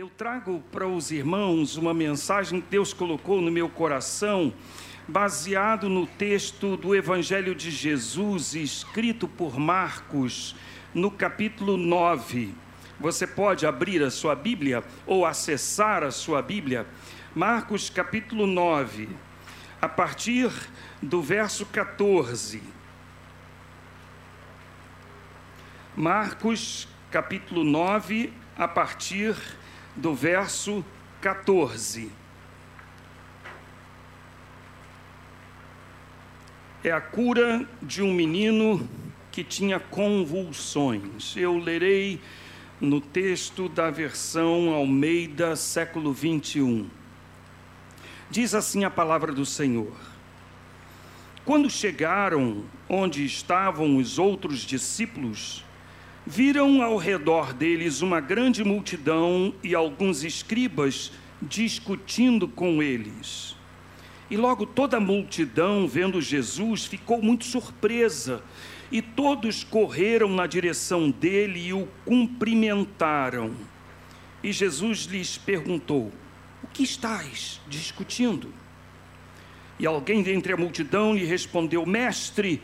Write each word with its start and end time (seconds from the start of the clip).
Eu 0.00 0.08
trago 0.08 0.64
para 0.72 0.88
os 0.88 1.10
irmãos 1.10 1.76
uma 1.76 1.92
mensagem 1.92 2.58
que 2.58 2.68
Deus 2.70 2.94
colocou 2.94 3.42
no 3.42 3.50
meu 3.50 3.68
coração, 3.68 4.50
baseado 5.06 5.90
no 5.90 6.06
texto 6.06 6.74
do 6.74 6.96
Evangelho 6.96 7.54
de 7.54 7.70
Jesus, 7.70 8.54
escrito 8.54 9.28
por 9.28 9.58
Marcos, 9.58 10.56
no 10.94 11.10
capítulo 11.10 11.76
9. 11.76 12.54
Você 12.98 13.26
pode 13.26 13.66
abrir 13.66 14.02
a 14.02 14.10
sua 14.10 14.34
Bíblia 14.34 14.82
ou 15.06 15.26
acessar 15.26 16.02
a 16.02 16.10
sua 16.10 16.40
Bíblia. 16.40 16.86
Marcos, 17.34 17.90
capítulo 17.90 18.46
9, 18.46 19.06
a 19.82 19.86
partir 19.86 20.50
do 21.02 21.20
verso 21.20 21.66
14. 21.66 22.62
Marcos, 25.94 26.88
capítulo 27.10 27.62
9, 27.64 28.32
a 28.56 28.66
partir 28.66 29.36
do 29.96 30.14
verso 30.14 30.84
14. 31.20 32.10
É 36.82 36.90
a 36.90 37.00
cura 37.00 37.68
de 37.82 38.02
um 38.02 38.12
menino 38.12 38.88
que 39.30 39.44
tinha 39.44 39.78
convulsões. 39.78 41.36
Eu 41.36 41.58
lerei 41.58 42.20
no 42.80 43.00
texto 43.00 43.68
da 43.68 43.90
versão 43.90 44.70
Almeida, 44.70 45.54
século 45.56 46.12
21. 46.12 46.88
Diz 48.30 48.54
assim 48.54 48.84
a 48.84 48.90
palavra 48.90 49.32
do 49.32 49.44
Senhor: 49.44 49.92
Quando 51.44 51.68
chegaram 51.68 52.64
onde 52.88 53.24
estavam 53.24 53.96
os 53.96 54.18
outros 54.18 54.60
discípulos, 54.60 55.64
viram 56.26 56.82
ao 56.82 56.96
redor 56.96 57.52
deles 57.52 58.02
uma 58.02 58.20
grande 58.20 58.62
multidão 58.62 59.54
e 59.62 59.74
alguns 59.74 60.22
escribas 60.22 61.12
discutindo 61.40 62.46
com 62.46 62.82
eles. 62.82 63.56
E 64.30 64.36
logo 64.36 64.64
toda 64.64 64.98
a 64.98 65.00
multidão, 65.00 65.88
vendo 65.88 66.20
Jesus, 66.20 66.84
ficou 66.84 67.20
muito 67.20 67.44
surpresa, 67.44 68.42
e 68.92 69.02
todos 69.02 69.64
correram 69.64 70.28
na 70.28 70.46
direção 70.46 71.10
dele 71.10 71.68
e 71.68 71.72
o 71.72 71.88
cumprimentaram. 72.04 73.54
E 74.42 74.52
Jesus 74.52 75.04
lhes 75.04 75.36
perguntou: 75.36 76.12
O 76.62 76.66
que 76.68 76.82
estáis 76.82 77.60
discutindo? 77.68 78.52
E 79.78 79.86
alguém 79.86 80.22
dentre 80.22 80.52
a 80.52 80.56
multidão 80.56 81.14
lhe 81.14 81.24
respondeu: 81.24 81.84
Mestre, 81.84 82.62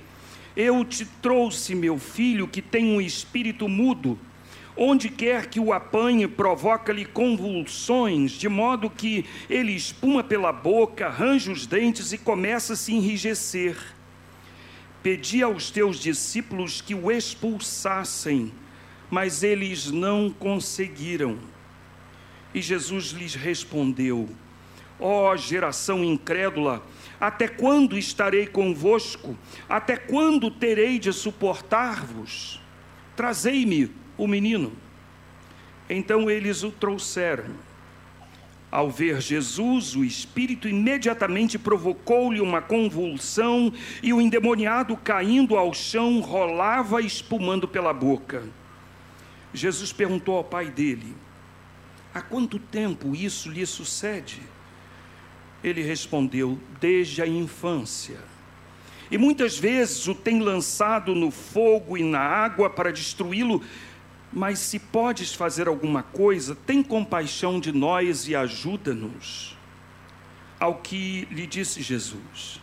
eu 0.56 0.82
te 0.84 1.04
trouxe 1.04 1.74
meu 1.74 1.98
filho 1.98 2.48
que 2.48 2.62
tem 2.62 2.86
um 2.86 3.00
espírito 3.00 3.68
mudo. 3.68 4.18
Onde 4.74 5.08
quer 5.08 5.46
que 5.46 5.60
o 5.60 5.72
apanhe, 5.72 6.26
provoca-lhe 6.26 7.04
convulsões, 7.04 8.32
de 8.32 8.48
modo 8.48 8.90
que 8.90 9.24
ele 9.48 9.72
espuma 9.72 10.22
pela 10.22 10.52
boca, 10.52 11.06
arranja 11.06 11.52
os 11.52 11.66
dentes 11.66 12.12
e 12.12 12.18
começa 12.18 12.74
a 12.74 12.76
se 12.76 12.92
enrijecer. 12.92 13.76
Pedi 15.02 15.42
aos 15.42 15.70
teus 15.70 15.98
discípulos 15.98 16.80
que 16.80 16.94
o 16.94 17.10
expulsassem, 17.10 18.52
mas 19.10 19.42
eles 19.42 19.90
não 19.90 20.30
conseguiram. 20.30 21.38
E 22.52 22.60
Jesus 22.60 23.12
lhes 23.12 23.34
respondeu: 23.34 24.28
Ó 24.98 25.32
oh, 25.32 25.36
geração 25.36 26.02
incrédula, 26.02 26.82
até 27.20 27.48
quando 27.48 27.98
estarei 27.98 28.46
convosco? 28.46 29.36
Até 29.68 29.96
quando 29.96 30.50
terei 30.50 30.98
de 30.98 31.12
suportar-vos? 31.12 32.60
Trazei-me 33.14 33.90
o 34.16 34.26
menino. 34.26 34.72
Então 35.88 36.30
eles 36.30 36.62
o 36.62 36.70
trouxeram. 36.70 37.66
Ao 38.70 38.90
ver 38.90 39.20
Jesus, 39.22 39.94
o 39.94 40.04
espírito 40.04 40.68
imediatamente 40.68 41.58
provocou-lhe 41.58 42.40
uma 42.40 42.60
convulsão 42.60 43.72
e 44.02 44.12
o 44.12 44.20
endemoniado, 44.20 44.96
caindo 44.96 45.56
ao 45.56 45.72
chão, 45.72 46.20
rolava 46.20 47.00
espumando 47.00 47.66
pela 47.66 47.94
boca. 47.94 48.42
Jesus 49.54 49.92
perguntou 49.92 50.36
ao 50.36 50.44
pai 50.44 50.68
dele: 50.68 51.14
Há 52.12 52.20
quanto 52.20 52.58
tempo 52.58 53.14
isso 53.14 53.48
lhe 53.50 53.64
sucede? 53.64 54.42
Ele 55.66 55.82
respondeu: 55.82 56.58
Desde 56.80 57.20
a 57.20 57.26
infância. 57.26 58.18
E 59.10 59.18
muitas 59.18 59.58
vezes 59.58 60.06
o 60.06 60.14
tem 60.14 60.40
lançado 60.40 61.14
no 61.14 61.30
fogo 61.30 61.96
e 61.96 62.02
na 62.02 62.20
água 62.20 62.70
para 62.70 62.92
destruí-lo, 62.92 63.62
mas 64.32 64.58
se 64.58 64.78
podes 64.78 65.32
fazer 65.34 65.68
alguma 65.68 66.02
coisa, 66.02 66.54
tem 66.54 66.82
compaixão 66.82 67.60
de 67.60 67.72
nós 67.72 68.28
e 68.28 68.34
ajuda-nos. 68.34 69.56
Ao 70.58 70.76
que 70.76 71.26
lhe 71.30 71.46
disse 71.46 71.82
Jesus: 71.82 72.60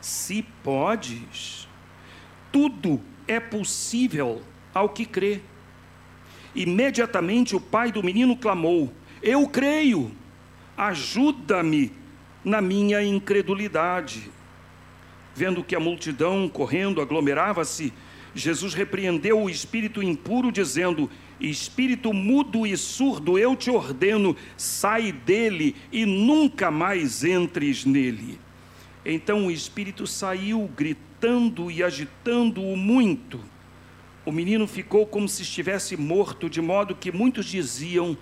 Se 0.00 0.42
podes, 0.62 1.68
tudo 2.50 3.00
é 3.26 3.38
possível 3.38 4.42
ao 4.72 4.88
que 4.88 5.04
crê. 5.04 5.40
Imediatamente 6.54 7.54
o 7.54 7.60
pai 7.60 7.92
do 7.92 8.02
menino 8.02 8.36
clamou: 8.36 8.92
Eu 9.22 9.46
creio, 9.48 10.10
ajuda-me 10.76 11.92
na 12.44 12.60
minha 12.60 13.02
incredulidade. 13.02 14.30
Vendo 15.34 15.62
que 15.62 15.76
a 15.76 15.80
multidão 15.80 16.48
correndo 16.48 17.00
aglomerava-se, 17.00 17.92
Jesus 18.34 18.74
repreendeu 18.74 19.40
o 19.40 19.50
espírito 19.50 20.02
impuro, 20.02 20.52
dizendo: 20.52 21.10
Espírito 21.40 22.12
mudo 22.12 22.66
e 22.66 22.76
surdo, 22.76 23.38
eu 23.38 23.54
te 23.54 23.70
ordeno, 23.70 24.36
sai 24.56 25.12
dele 25.12 25.76
e 25.92 26.04
nunca 26.04 26.70
mais 26.70 27.24
entres 27.24 27.84
nele. 27.84 28.38
Então 29.04 29.46
o 29.46 29.50
espírito 29.50 30.06
saiu, 30.06 30.68
gritando 30.76 31.70
e 31.70 31.82
agitando-o 31.82 32.76
muito. 32.76 33.40
O 34.26 34.32
menino 34.32 34.66
ficou 34.66 35.06
como 35.06 35.28
se 35.28 35.42
estivesse 35.42 35.96
morto, 35.96 36.50
de 36.50 36.60
modo 36.60 36.94
que 36.94 37.10
muitos 37.10 37.46
diziam: 37.46 38.16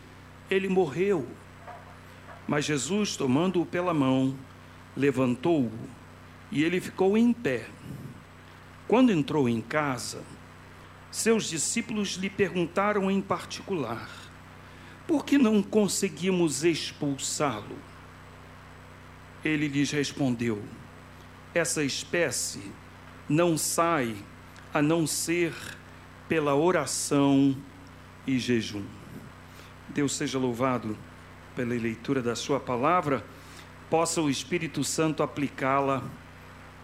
Ele 0.51 0.69
morreu. 0.69 1.27
Mas 2.47 2.65
Jesus, 2.65 3.17
tomando-o 3.17 3.67
pela 3.67 3.93
mão, 3.93 4.37
levantou-o 4.97 5.73
e 6.51 6.63
ele 6.63 6.81
ficou 6.81 7.19
em 7.19 7.33
pé. 7.33 7.67
Quando 8.87 9.11
entrou 9.11 9.49
em 9.49 9.61
casa, 9.61 10.23
seus 11.11 11.49
discípulos 11.49 12.11
lhe 12.17 12.31
perguntaram 12.31 13.11
em 13.11 13.21
particular: 13.21 14.09
Por 15.07 15.25
que 15.25 15.37
não 15.37 15.63
conseguimos 15.63 16.63
expulsá-lo? 16.63 17.77
Ele 19.45 19.67
lhes 19.67 19.91
respondeu: 19.91 20.63
Essa 21.53 21.83
espécie 21.83 22.71
não 23.29 23.59
sai 23.59 24.15
a 24.73 24.81
não 24.81 25.07
ser 25.07 25.53
pela 26.29 26.55
oração 26.55 27.57
e 28.27 28.39
jejum. 28.39 28.85
Deus 29.89 30.15
seja 30.15 30.39
louvado 30.39 30.97
pela 31.57 31.75
leitura 31.75 32.23
da 32.23 32.37
Sua 32.37 32.61
palavra, 32.61 33.25
possa 33.89 34.21
o 34.21 34.29
Espírito 34.29 34.85
Santo 34.85 35.23
aplicá-la 35.23 36.03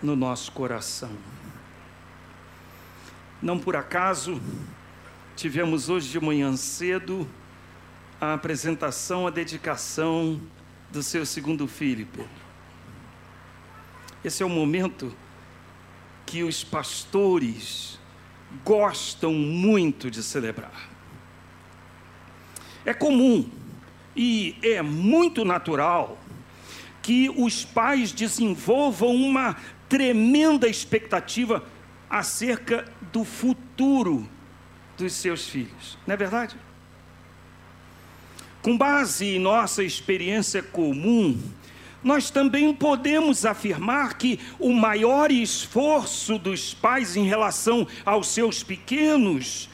no 0.03 0.16
nosso 0.16 0.50
coração. 0.50 1.12
Não 3.41 3.59
por 3.59 3.77
acaso, 3.77 4.41
tivemos 5.37 5.91
hoje 5.91 6.09
de 6.09 6.19
manhã 6.19 6.56
cedo 6.56 7.28
a 8.19 8.32
apresentação, 8.32 9.27
a 9.27 9.31
dedicação 9.31 10.41
do 10.91 11.03
seu 11.03 11.27
segundo 11.27 11.69
filho, 11.69 12.06
Pedro. 12.06 12.31
Esse 14.25 14.43
é 14.43 14.47
o 14.47 14.49
momento 14.49 15.15
que 16.25 16.43
os 16.43 16.65
pastores 16.65 17.99
gostam 18.65 19.34
muito 19.34 20.11
de 20.11 20.22
celebrar. 20.22 20.88
É 22.87 22.94
comum 22.94 23.50
e 24.15 24.56
é 24.62 24.82
muito 24.82 25.44
natural 25.44 26.19
que 27.00 27.29
os 27.31 27.64
pais 27.64 28.12
desenvolvam 28.12 29.14
uma 29.14 29.56
tremenda 29.88 30.69
expectativa 30.69 31.64
acerca 32.09 32.85
do 33.12 33.25
futuro 33.25 34.29
dos 34.97 35.14
seus 35.14 35.49
filhos, 35.49 35.99
não 36.06 36.14
é 36.14 36.17
verdade? 36.17 36.56
Com 38.62 38.79
base 38.79 39.26
em 39.26 39.38
nossa 39.41 39.82
experiência 39.82 40.62
comum, 40.62 41.41
nós 42.03 42.31
também 42.31 42.73
podemos 42.73 43.44
afirmar 43.44 44.17
que 44.17 44.38
o 44.58 44.73
maior 44.73 45.31
esforço 45.31 46.38
dos 46.38 46.73
pais 46.75 47.17
em 47.17 47.26
relação 47.26 47.87
aos 48.05 48.29
seus 48.29 48.62
pequenos 48.62 49.69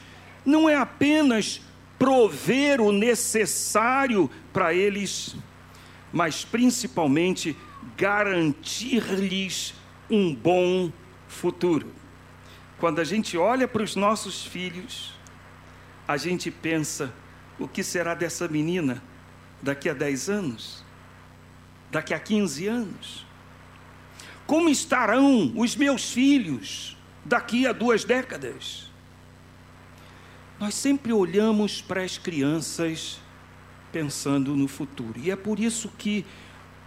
não 0.45 0.69
é 0.69 0.75
apenas 0.75 1.61
prover 1.99 2.79
o 2.79 2.93
necessário 2.93 4.31
para 4.53 4.73
eles, 4.73 5.35
mas 6.11 6.45
principalmente 6.45 7.55
garantir-lhes 7.97 9.75
um 10.09 10.33
bom 10.33 10.91
futuro. 11.27 11.93
Quando 12.79 12.99
a 12.99 13.03
gente 13.03 13.37
olha 13.37 13.67
para 13.67 13.83
os 13.83 13.95
nossos 13.95 14.45
filhos, 14.45 15.13
a 16.07 16.15
gente 16.15 16.49
pensa: 16.49 17.13
o 17.59 17.67
que 17.67 17.83
será 17.83 18.15
dessa 18.15 18.47
menina 18.47 19.03
daqui 19.61 19.89
a 19.89 19.93
10 19.93 20.29
anos? 20.29 20.85
Daqui 21.91 22.13
a 22.13 22.19
15 22.19 22.67
anos? 22.67 23.25
Como 24.47 24.69
estarão 24.69 25.53
os 25.55 25.75
meus 25.75 26.11
filhos 26.11 26.97
daqui 27.25 27.67
a 27.67 27.73
duas 27.73 28.03
décadas? 28.03 28.88
Nós 30.59 30.75
sempre 30.75 31.13
olhamos 31.13 31.81
para 31.81 32.03
as 32.03 32.17
crianças 32.17 33.17
pensando 33.93 34.55
no 34.57 34.67
futuro, 34.67 35.17
e 35.17 35.31
é 35.31 35.35
por 35.35 35.57
isso 35.57 35.89
que 35.97 36.25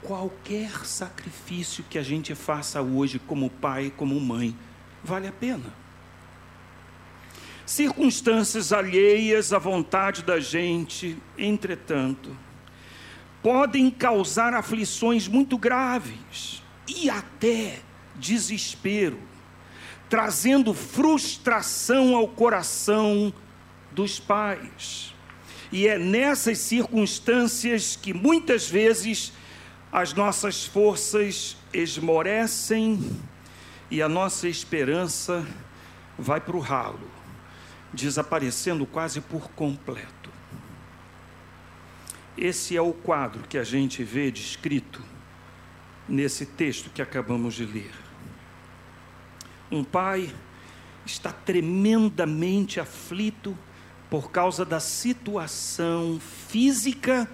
qualquer 0.03 0.85
sacrifício 0.85 1.83
que 1.89 1.99
a 1.99 2.03
gente 2.03 2.35
faça 2.35 2.83
hoje, 2.83 3.19
como 3.19 3.49
pai, 3.49 3.91
como 3.97 4.21
mãe, 4.21 4.55
vale 5.03 5.27
a 5.27 5.33
pena. 5.33 5.73
Circunstâncias 7.65 8.75
alheias 8.75 9.55
à 9.55 9.59
vontade 9.59 10.23
da 10.23 10.39
gente, 10.39 11.17
entretanto, 11.39 12.37
podem 13.43 13.91
causar 13.91 14.53
aflições 14.53 15.27
muito 15.27 15.57
graves 15.57 16.63
e 16.87 17.09
até 17.09 17.81
desespero, 18.17 19.19
trazendo 20.11 20.75
frustração 20.75 22.15
ao 22.15 22.29
coração 22.29 23.33
dos 23.95 24.19
pais. 24.19 25.15
E 25.71 25.87
é 25.87 25.99
nessas 25.99 26.59
circunstâncias 26.59 27.97
que 27.97 28.13
muitas 28.13 28.69
vezes 28.69 29.33
as 29.91 30.13
nossas 30.13 30.65
forças 30.65 31.57
esmorecem 31.73 32.99
e 33.91 34.03
a 34.03 34.09
nossa 34.09 34.49
esperança 34.49 35.47
vai 36.19 36.41
para 36.41 36.57
o 36.57 36.61
ralo 36.61 37.11
desaparecendo 37.93 38.87
quase 38.87 39.21
por 39.21 39.51
completo. 39.51 40.31
Esse 42.37 42.77
é 42.77 42.81
o 42.81 42.93
quadro 42.93 43.47
que 43.47 43.59
a 43.59 43.65
gente 43.65 44.03
vê 44.03 44.31
descrito 44.31 45.03
nesse 46.09 46.47
texto 46.47 46.91
que 46.91 47.03
acabamos 47.03 47.55
de 47.55 47.67
ler. 47.67 47.93
Um 49.71 49.85
pai 49.85 50.35
está 51.05 51.31
tremendamente 51.31 52.81
aflito 52.81 53.57
por 54.13 54.31
causa 54.31 54.63
da 54.63 54.79
situação 54.79 56.21
física 56.21 57.27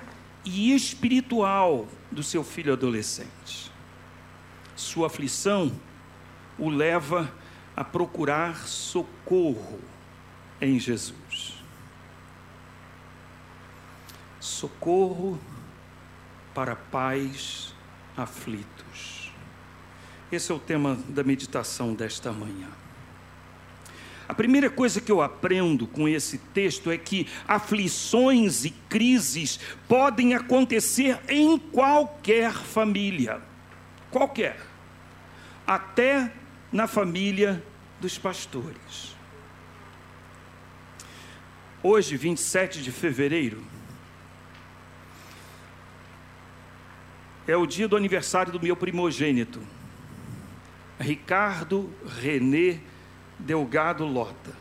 e 0.44 0.72
espiritual 0.72 1.88
do 2.08 2.22
seu 2.22 2.44
filho 2.44 2.72
adolescente. 2.72 3.72
Sua 4.76 5.08
aflição 5.08 5.72
o 6.56 6.68
leva 6.70 7.34
a 7.74 7.82
procurar 7.82 8.68
socorro 8.68 9.80
em 10.60 10.78
Jesus. 10.78 11.64
Socorro 14.38 15.36
para 16.54 16.76
pais 16.76 17.74
aflitos. 18.16 19.32
Esse 20.30 20.52
é 20.52 20.54
o 20.54 20.60
tema 20.60 20.96
da 21.08 21.24
meditação 21.24 21.92
desta 21.92 22.30
manhã. 22.30 22.68
A 24.28 24.34
primeira 24.34 24.68
coisa 24.68 25.00
que 25.00 25.10
eu 25.10 25.22
aprendo 25.22 25.86
com 25.86 26.06
esse 26.06 26.36
texto 26.36 26.90
é 26.90 26.98
que 26.98 27.26
aflições 27.46 28.66
e 28.66 28.70
crises 28.70 29.58
podem 29.88 30.34
acontecer 30.34 31.18
em 31.30 31.58
qualquer 31.58 32.52
família. 32.52 33.40
Qualquer. 34.10 34.60
Até 35.66 36.30
na 36.70 36.86
família 36.86 37.64
dos 37.98 38.18
pastores. 38.18 39.16
Hoje, 41.82 42.14
27 42.18 42.82
de 42.82 42.92
fevereiro, 42.92 43.62
é 47.46 47.56
o 47.56 47.64
dia 47.64 47.88
do 47.88 47.96
aniversário 47.96 48.52
do 48.52 48.60
meu 48.60 48.76
primogênito, 48.76 49.62
Ricardo 51.00 51.90
René 52.20 52.80
Delgado 53.38 54.04
Lota. 54.04 54.52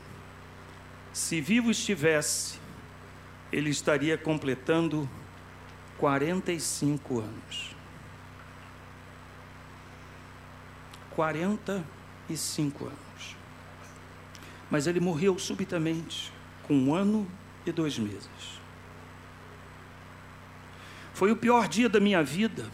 Se 1.11 1.41
vivo 1.41 1.71
estivesse, 1.71 2.59
ele 3.51 3.69
estaria 3.69 4.17
completando 4.17 5.09
45 5.97 7.19
anos. 7.19 7.75
45 11.11 12.85
anos. 12.85 13.35
Mas 14.69 14.85
ele 14.85 14.99
morreu 14.99 15.39
subitamente 15.39 16.31
com 16.63 16.75
um 16.75 16.93
ano 16.93 17.27
e 17.65 17.71
dois 17.71 17.97
meses. 17.97 18.59
Foi 21.13 21.31
o 21.31 21.35
pior 21.35 21.67
dia 21.67 21.89
da 21.89 21.99
minha 21.99 22.21
vida. 22.21 22.69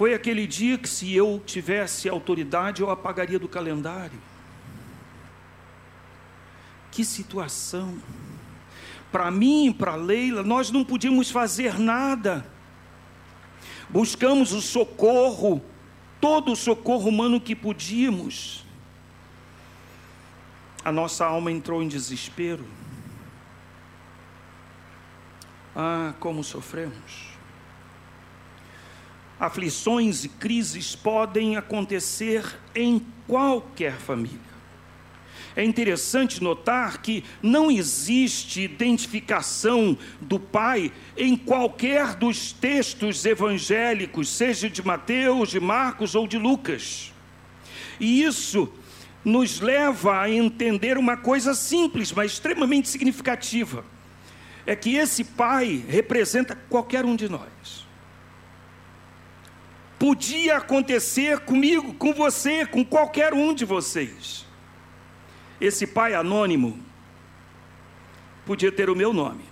Foi 0.00 0.14
aquele 0.14 0.46
dia 0.46 0.78
que, 0.78 0.88
se 0.88 1.14
eu 1.14 1.42
tivesse 1.44 2.08
autoridade, 2.08 2.80
eu 2.80 2.88
apagaria 2.88 3.38
do 3.38 3.46
calendário. 3.46 4.18
Que 6.90 7.04
situação! 7.04 7.98
Para 9.12 9.30
mim 9.30 9.70
para 9.70 9.96
Leila, 9.96 10.42
nós 10.42 10.70
não 10.70 10.86
podíamos 10.86 11.30
fazer 11.30 11.78
nada. 11.78 12.46
Buscamos 13.90 14.54
o 14.54 14.62
socorro, 14.62 15.62
todo 16.18 16.52
o 16.52 16.56
socorro 16.56 17.10
humano 17.10 17.38
que 17.38 17.54
podíamos 17.54 18.64
a 20.82 20.90
nossa 20.90 21.26
alma 21.26 21.52
entrou 21.52 21.82
em 21.82 21.88
desespero. 21.88 22.64
Ah, 25.76 26.14
como 26.18 26.42
sofremos. 26.42 27.29
Aflições 29.40 30.22
e 30.22 30.28
crises 30.28 30.94
podem 30.94 31.56
acontecer 31.56 32.44
em 32.74 33.00
qualquer 33.26 33.94
família. 33.94 34.50
É 35.56 35.64
interessante 35.64 36.42
notar 36.42 36.98
que 36.98 37.24
não 37.42 37.70
existe 37.70 38.60
identificação 38.60 39.96
do 40.20 40.38
pai 40.38 40.92
em 41.16 41.36
qualquer 41.36 42.14
dos 42.14 42.52
textos 42.52 43.24
evangélicos, 43.24 44.28
seja 44.28 44.70
de 44.70 44.86
Mateus, 44.86 45.48
de 45.48 45.58
Marcos 45.58 46.14
ou 46.14 46.28
de 46.28 46.38
Lucas. 46.38 47.12
E 47.98 48.22
isso 48.22 48.72
nos 49.24 49.60
leva 49.60 50.20
a 50.20 50.30
entender 50.30 50.96
uma 50.96 51.16
coisa 51.16 51.54
simples, 51.54 52.12
mas 52.12 52.32
extremamente 52.32 52.88
significativa: 52.88 53.84
é 54.66 54.76
que 54.76 54.96
esse 54.96 55.24
pai 55.24 55.84
representa 55.88 56.54
qualquer 56.68 57.04
um 57.04 57.16
de 57.16 57.28
nós. 57.28 57.89
Podia 60.00 60.56
acontecer 60.56 61.40
comigo, 61.40 61.92
com 61.92 62.14
você, 62.14 62.64
com 62.64 62.82
qualquer 62.82 63.34
um 63.34 63.52
de 63.52 63.66
vocês. 63.66 64.46
Esse 65.60 65.86
pai 65.86 66.14
anônimo 66.14 66.80
podia 68.46 68.72
ter 68.72 68.88
o 68.88 68.96
meu 68.96 69.12
nome. 69.12 69.44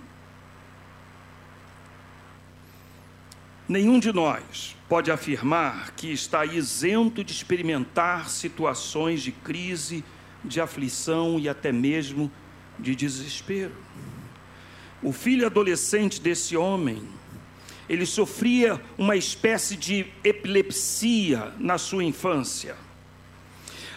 Nenhum 3.67 3.99
de 3.99 4.11
nós 4.11 4.75
pode 4.89 5.11
afirmar 5.11 5.91
que 5.91 6.11
está 6.11 6.43
isento 6.43 7.23
de 7.23 7.31
experimentar 7.31 8.27
situações 8.27 9.21
de 9.21 9.31
crise, 9.31 10.03
de 10.43 10.59
aflição 10.59 11.39
e 11.39 11.47
até 11.47 11.71
mesmo 11.71 12.31
de 12.79 12.95
desespero. 12.95 13.75
O 15.03 15.13
filho 15.13 15.45
adolescente 15.45 16.19
desse 16.19 16.57
homem, 16.57 17.07
ele 17.89 18.05
sofria 18.05 18.79
uma 18.97 19.15
espécie 19.15 19.75
de 19.75 20.05
epilepsia 20.23 21.51
na 21.57 21.79
sua 21.79 22.03
infância. 22.03 22.75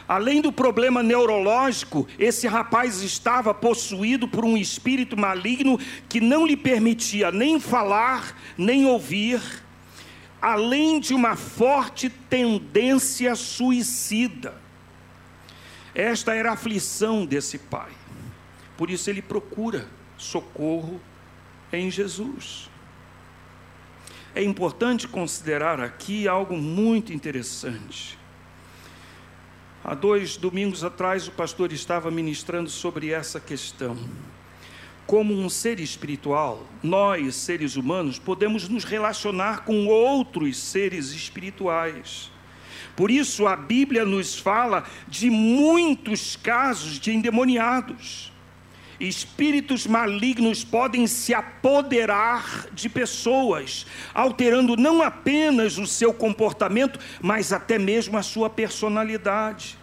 Além 0.08 0.40
do 0.40 0.50
problema 0.50 1.02
neurológico, 1.02 2.08
esse 2.18 2.48
rapaz 2.48 3.02
estava 3.02 3.54
possuído 3.54 4.26
por 4.26 4.44
um 4.44 4.56
espírito 4.56 5.16
maligno 5.16 5.78
que 6.08 6.20
não 6.20 6.46
lhe 6.46 6.56
permitia 6.56 7.30
nem 7.30 7.60
falar, 7.60 8.36
nem 8.56 8.86
ouvir, 8.86 9.40
além 10.40 10.98
de 10.98 11.14
uma 11.14 11.36
forte 11.36 12.08
tendência 12.08 13.34
suicida. 13.36 14.60
Esta 15.94 16.34
era 16.34 16.50
a 16.50 16.54
aflição 16.54 17.26
desse 17.26 17.58
pai. 17.58 17.92
Por 18.76 18.90
isso 18.90 19.08
ele 19.08 19.22
procura 19.22 19.86
socorro 20.16 21.00
em 21.72 21.90
Jesus. 21.90 22.71
É 24.34 24.42
importante 24.42 25.06
considerar 25.06 25.80
aqui 25.80 26.26
algo 26.26 26.56
muito 26.56 27.12
interessante. 27.12 28.18
Há 29.84 29.94
dois 29.94 30.36
domingos 30.36 30.84
atrás, 30.84 31.28
o 31.28 31.32
pastor 31.32 31.72
estava 31.72 32.10
ministrando 32.10 32.70
sobre 32.70 33.10
essa 33.10 33.40
questão 33.40 33.96
como 35.06 35.34
um 35.34 35.48
ser 35.48 35.78
espiritual, 35.80 36.66
nós, 36.82 37.34
seres 37.34 37.76
humanos, 37.76 38.18
podemos 38.18 38.68
nos 38.68 38.82
relacionar 38.82 39.64
com 39.64 39.86
outros 39.86 40.56
seres 40.56 41.10
espirituais. 41.10 42.30
Por 42.96 43.10
isso, 43.10 43.46
a 43.46 43.54
Bíblia 43.54 44.04
nos 44.04 44.38
fala 44.38 44.84
de 45.08 45.28
muitos 45.28 46.36
casos 46.36 46.98
de 46.98 47.12
endemoniados. 47.12 48.31
Espíritos 49.02 49.84
malignos 49.84 50.62
podem 50.62 51.08
se 51.08 51.34
apoderar 51.34 52.68
de 52.72 52.88
pessoas, 52.88 53.84
alterando 54.14 54.76
não 54.76 55.02
apenas 55.02 55.76
o 55.76 55.88
seu 55.88 56.14
comportamento, 56.14 57.00
mas 57.20 57.52
até 57.52 57.80
mesmo 57.80 58.16
a 58.16 58.22
sua 58.22 58.48
personalidade. 58.48 59.76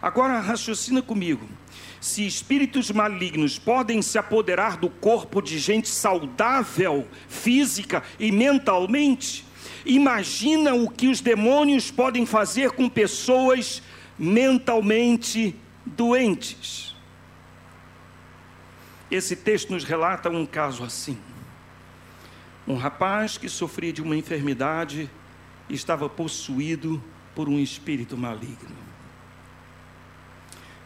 Agora 0.00 0.40
raciocina 0.40 1.02
comigo. 1.02 1.46
Se 2.00 2.26
espíritos 2.26 2.90
malignos 2.90 3.58
podem 3.58 4.00
se 4.00 4.16
apoderar 4.16 4.78
do 4.78 4.88
corpo 4.88 5.42
de 5.42 5.58
gente 5.58 5.90
saudável, 5.90 7.06
física 7.28 8.02
e 8.18 8.32
mentalmente, 8.32 9.44
imagina 9.84 10.72
o 10.72 10.88
que 10.88 11.08
os 11.08 11.20
demônios 11.20 11.90
podem 11.90 12.24
fazer 12.24 12.70
com 12.70 12.88
pessoas 12.88 13.82
mentalmente 14.18 15.54
doentes. 15.84 16.91
Esse 19.12 19.36
texto 19.36 19.68
nos 19.68 19.84
relata 19.84 20.30
um 20.30 20.46
caso 20.46 20.82
assim. 20.82 21.18
Um 22.66 22.76
rapaz 22.76 23.36
que 23.36 23.46
sofria 23.46 23.92
de 23.92 24.00
uma 24.00 24.16
enfermidade 24.16 25.10
e 25.68 25.74
estava 25.74 26.08
possuído 26.08 27.04
por 27.34 27.46
um 27.46 27.58
espírito 27.58 28.16
maligno. 28.16 28.74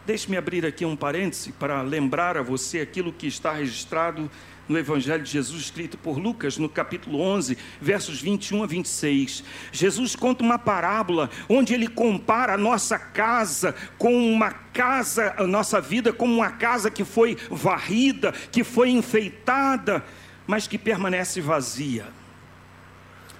Deixe-me 0.05 0.35
abrir 0.35 0.65
aqui 0.65 0.83
um 0.83 0.93
parêntese 0.93 1.53
para 1.53 1.81
lembrar 1.81 2.35
a 2.35 2.41
você 2.41 2.81
aquilo 2.81 3.13
que 3.13 3.27
está 3.27 3.53
registrado 3.53 4.29
no 4.67 4.77
Evangelho 4.77 5.23
de 5.23 5.31
Jesus, 5.31 5.63
escrito 5.63 5.97
por 5.97 6.17
Lucas, 6.17 6.57
no 6.57 6.67
capítulo 6.67 7.19
11, 7.19 7.57
versos 7.81 8.21
21 8.21 8.63
a 8.63 8.67
26. 8.67 9.43
Jesus 9.71 10.15
conta 10.15 10.43
uma 10.43 10.59
parábola 10.59 11.29
onde 11.47 11.73
ele 11.73 11.87
compara 11.87 12.53
a 12.53 12.57
nossa 12.57 12.99
casa 12.99 13.73
com 13.97 14.13
uma 14.31 14.51
casa, 14.51 15.33
a 15.37 15.47
nossa 15.47 15.79
vida 15.79 16.11
como 16.11 16.33
uma 16.33 16.51
casa 16.51 16.91
que 16.91 17.05
foi 17.05 17.37
varrida, 17.49 18.31
que 18.51 18.63
foi 18.63 18.89
enfeitada, 18.89 20.03
mas 20.45 20.67
que 20.67 20.77
permanece 20.77 21.39
vazia. 21.41 22.07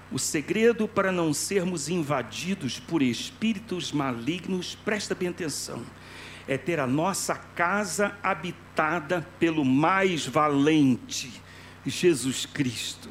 O 0.10 0.18
segredo 0.18 0.88
para 0.88 1.12
não 1.12 1.34
sermos 1.34 1.90
invadidos 1.90 2.80
por 2.80 3.02
espíritos 3.02 3.92
malignos, 3.92 4.74
presta 4.74 5.14
bem 5.14 5.28
atenção 5.28 5.84
é 6.48 6.58
ter 6.58 6.80
a 6.80 6.88
nossa 6.88 7.36
casa 7.36 8.16
habitada 8.24 9.28
pelo 9.40 9.66
mais 9.66 10.26
valente, 10.26 11.42
Jesus 11.86 12.46
Cristo. 12.46 13.10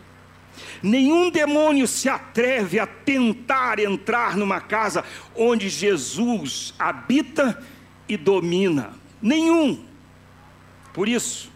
Nenhum 0.82 1.30
demônio 1.30 1.86
se 1.86 2.08
atreve 2.08 2.78
a 2.78 2.86
tentar 2.86 3.78
entrar 3.78 4.36
numa 4.36 4.60
casa 4.60 5.04
onde 5.34 5.68
Jesus 5.68 6.74
habita 6.78 7.62
e 8.08 8.16
domina. 8.16 8.94
Nenhum. 9.20 9.84
Por 10.92 11.08
isso, 11.08 11.50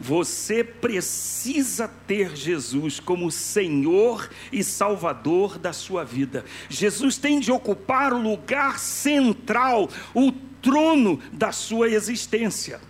você 0.00 0.64
precisa 0.64 1.86
ter 1.86 2.34
Jesus 2.34 2.98
como 2.98 3.30
Senhor 3.30 4.30
e 4.50 4.64
Salvador 4.64 5.58
da 5.58 5.74
sua 5.74 6.04
vida. 6.04 6.44
Jesus 6.70 7.18
tem 7.18 7.38
de 7.38 7.52
ocupar 7.52 8.14
o 8.14 8.22
lugar 8.22 8.78
central, 8.78 9.90
o 10.14 10.32
trono 10.32 11.20
da 11.30 11.52
sua 11.52 11.88
existência. 11.88 12.80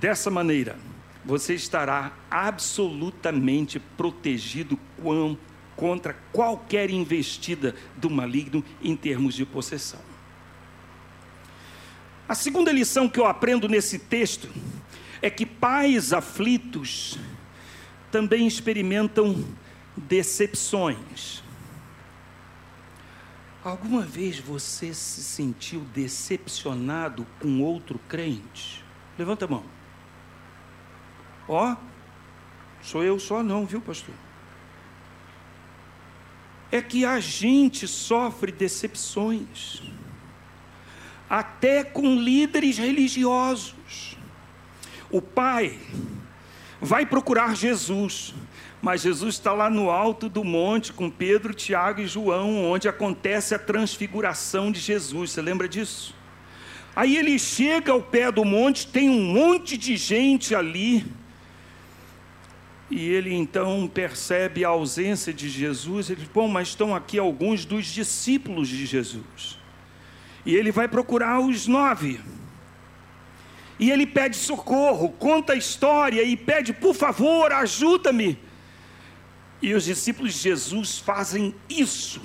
Dessa 0.00 0.30
maneira, 0.30 0.78
você 1.22 1.54
estará 1.54 2.12
absolutamente 2.30 3.78
protegido 3.78 4.78
contra 5.76 6.14
qualquer 6.32 6.88
investida 6.88 7.74
do 7.96 8.08
maligno 8.08 8.64
em 8.82 8.96
termos 8.96 9.34
de 9.34 9.44
possessão. 9.44 10.00
A 12.26 12.34
segunda 12.34 12.72
lição 12.72 13.06
que 13.06 13.20
eu 13.20 13.26
aprendo 13.26 13.68
nesse 13.68 13.98
texto 13.98 14.48
é 15.24 15.30
que 15.30 15.46
pais 15.46 16.12
aflitos 16.12 17.18
também 18.12 18.46
experimentam 18.46 19.42
decepções. 19.96 21.42
Alguma 23.64 24.02
vez 24.02 24.38
você 24.38 24.92
se 24.92 25.22
sentiu 25.22 25.80
decepcionado 25.94 27.26
com 27.40 27.62
outro 27.62 27.98
crente? 28.06 28.84
Levanta 29.18 29.46
a 29.46 29.48
mão. 29.48 29.64
Ó, 31.48 31.72
oh, 31.72 31.76
sou 32.82 33.02
eu 33.02 33.18
só 33.18 33.42
não, 33.42 33.64
viu, 33.64 33.80
pastor? 33.80 34.14
É 36.70 36.82
que 36.82 37.06
a 37.06 37.18
gente 37.18 37.88
sofre 37.88 38.52
decepções, 38.52 39.80
até 41.30 41.82
com 41.82 42.14
líderes 42.14 42.76
religiosos. 42.76 44.13
O 45.10 45.20
pai 45.20 45.78
vai 46.80 47.06
procurar 47.06 47.56
Jesus, 47.56 48.34
mas 48.82 49.02
Jesus 49.02 49.36
está 49.36 49.52
lá 49.52 49.70
no 49.70 49.90
alto 49.90 50.28
do 50.28 50.44
monte 50.44 50.92
com 50.92 51.10
Pedro, 51.10 51.54
Tiago 51.54 52.00
e 52.00 52.06
João, 52.06 52.64
onde 52.70 52.88
acontece 52.88 53.54
a 53.54 53.58
transfiguração 53.58 54.70
de 54.70 54.80
Jesus. 54.80 55.30
Você 55.30 55.40
lembra 55.40 55.68
disso? 55.68 56.14
Aí 56.94 57.16
ele 57.16 57.38
chega 57.38 57.92
ao 57.92 58.02
pé 58.02 58.30
do 58.30 58.44
monte, 58.44 58.86
tem 58.86 59.08
um 59.08 59.22
monte 59.22 59.76
de 59.76 59.96
gente 59.96 60.54
ali. 60.54 61.04
E 62.90 63.08
ele 63.08 63.34
então 63.34 63.88
percebe 63.92 64.64
a 64.64 64.68
ausência 64.68 65.32
de 65.32 65.48
Jesus. 65.48 66.10
Ele 66.10 66.20
diz: 66.20 66.30
Bom, 66.32 66.46
mas 66.46 66.68
estão 66.68 66.94
aqui 66.94 67.18
alguns 67.18 67.64
dos 67.64 67.86
discípulos 67.86 68.68
de 68.68 68.86
Jesus. 68.86 69.58
E 70.46 70.54
ele 70.54 70.70
vai 70.70 70.86
procurar 70.86 71.40
os 71.40 71.66
nove. 71.66 72.20
E 73.78 73.90
ele 73.90 74.06
pede 74.06 74.36
socorro, 74.36 75.10
conta 75.10 75.52
a 75.52 75.56
história 75.56 76.22
e 76.22 76.36
pede: 76.36 76.72
Por 76.72 76.94
favor, 76.94 77.52
ajuda-me. 77.52 78.38
E 79.60 79.74
os 79.74 79.84
discípulos 79.84 80.34
de 80.34 80.40
Jesus 80.40 80.98
fazem 80.98 81.54
isso, 81.68 82.20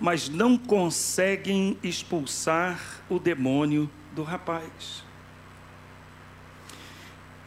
mas 0.00 0.28
não 0.28 0.56
conseguem 0.56 1.76
expulsar 1.82 2.80
o 3.08 3.18
demônio 3.18 3.90
do 4.12 4.22
rapaz. 4.22 5.04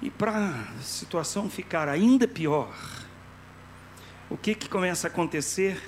E 0.01 0.09
para 0.09 0.37
a 0.37 0.81
situação 0.81 1.49
ficar 1.49 1.87
ainda 1.87 2.27
pior, 2.27 2.75
o 4.29 4.37
que, 4.37 4.53
que 4.53 4.67
começa 4.67 5.07
a 5.07 5.09
acontecer? 5.09 5.81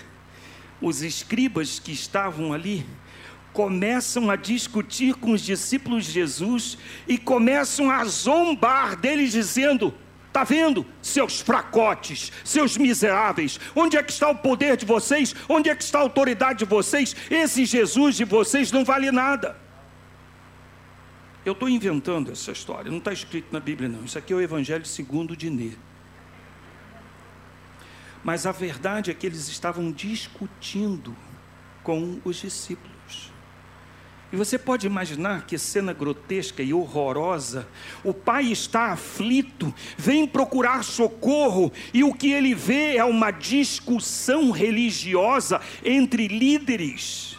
Os 0.82 1.02
escribas 1.02 1.80
que 1.80 1.92
estavam 1.92 2.54
ali 2.54 2.86
começam 3.56 4.30
a 4.30 4.36
discutir 4.36 5.16
com 5.16 5.32
os 5.32 5.42
discípulos 5.42 6.04
de 6.04 6.12
Jesus 6.12 6.78
e 7.08 7.18
começam 7.18 7.90
a 7.90 8.04
zombar 8.04 8.98
deles, 8.98 9.32
dizendo: 9.32 9.94
Está 10.28 10.44
vendo, 10.44 10.86
seus 11.02 11.40
fracotes, 11.40 12.34
seus 12.44 12.76
miseráveis? 12.76 13.58
Onde 13.74 13.96
é 13.96 14.04
que 14.04 14.12
está 14.12 14.30
o 14.30 14.36
poder 14.36 14.76
de 14.76 14.86
vocês? 14.86 15.34
Onde 15.48 15.70
é 15.70 15.76
que 15.76 15.84
está 15.84 16.00
a 16.00 16.02
autoridade 16.02 16.60
de 16.60 16.66
vocês? 16.66 17.16
Esse 17.32 17.64
Jesus 17.64 18.18
de 18.18 18.26
vocês 18.26 18.74
não 18.74 18.84
vale 18.84 19.10
nada. 19.10 19.56
Eu 21.46 21.54
estou 21.54 21.70
inventando 21.70 22.34
essa 22.34 22.52
história, 22.52 22.92
não 22.92 22.98
está 22.98 23.14
escrito 23.14 23.54
na 23.54 23.62
Bíblia, 23.62 23.88
não. 23.88 24.04
Isso 24.04 24.18
aqui 24.18 24.34
é 24.34 24.36
o 24.36 24.42
Evangelho 24.42 24.86
segundo 24.86 25.38
Dinê. 25.38 25.72
Mas 28.22 28.46
a 28.46 28.52
verdade 28.52 29.12
é 29.12 29.14
que 29.14 29.26
eles 29.26 29.48
estavam 29.48 29.94
discutindo 29.94 31.16
com 31.84 32.20
os 32.26 32.36
discípulos. 32.36 32.95
E 34.32 34.36
você 34.36 34.58
pode 34.58 34.88
imaginar 34.88 35.46
que 35.46 35.58
cena 35.58 35.94
grotesca 35.94 36.64
e 36.64 36.74
horrorosa. 36.74 37.68
O 38.04 38.14
pai 38.14 38.46
está 38.52 38.92
aflito, 38.92 39.74
vem 39.98 40.28
procurar 40.28 40.84
socorro, 40.84 41.72
e 41.94 42.04
o 42.04 42.14
que 42.14 42.32
ele 42.32 42.54
vê 42.54 42.98
é 42.98 43.06
uma 43.06 43.32
discussão 43.32 44.52
religiosa 44.52 45.62
entre 45.84 46.28
líderes. 46.28 47.38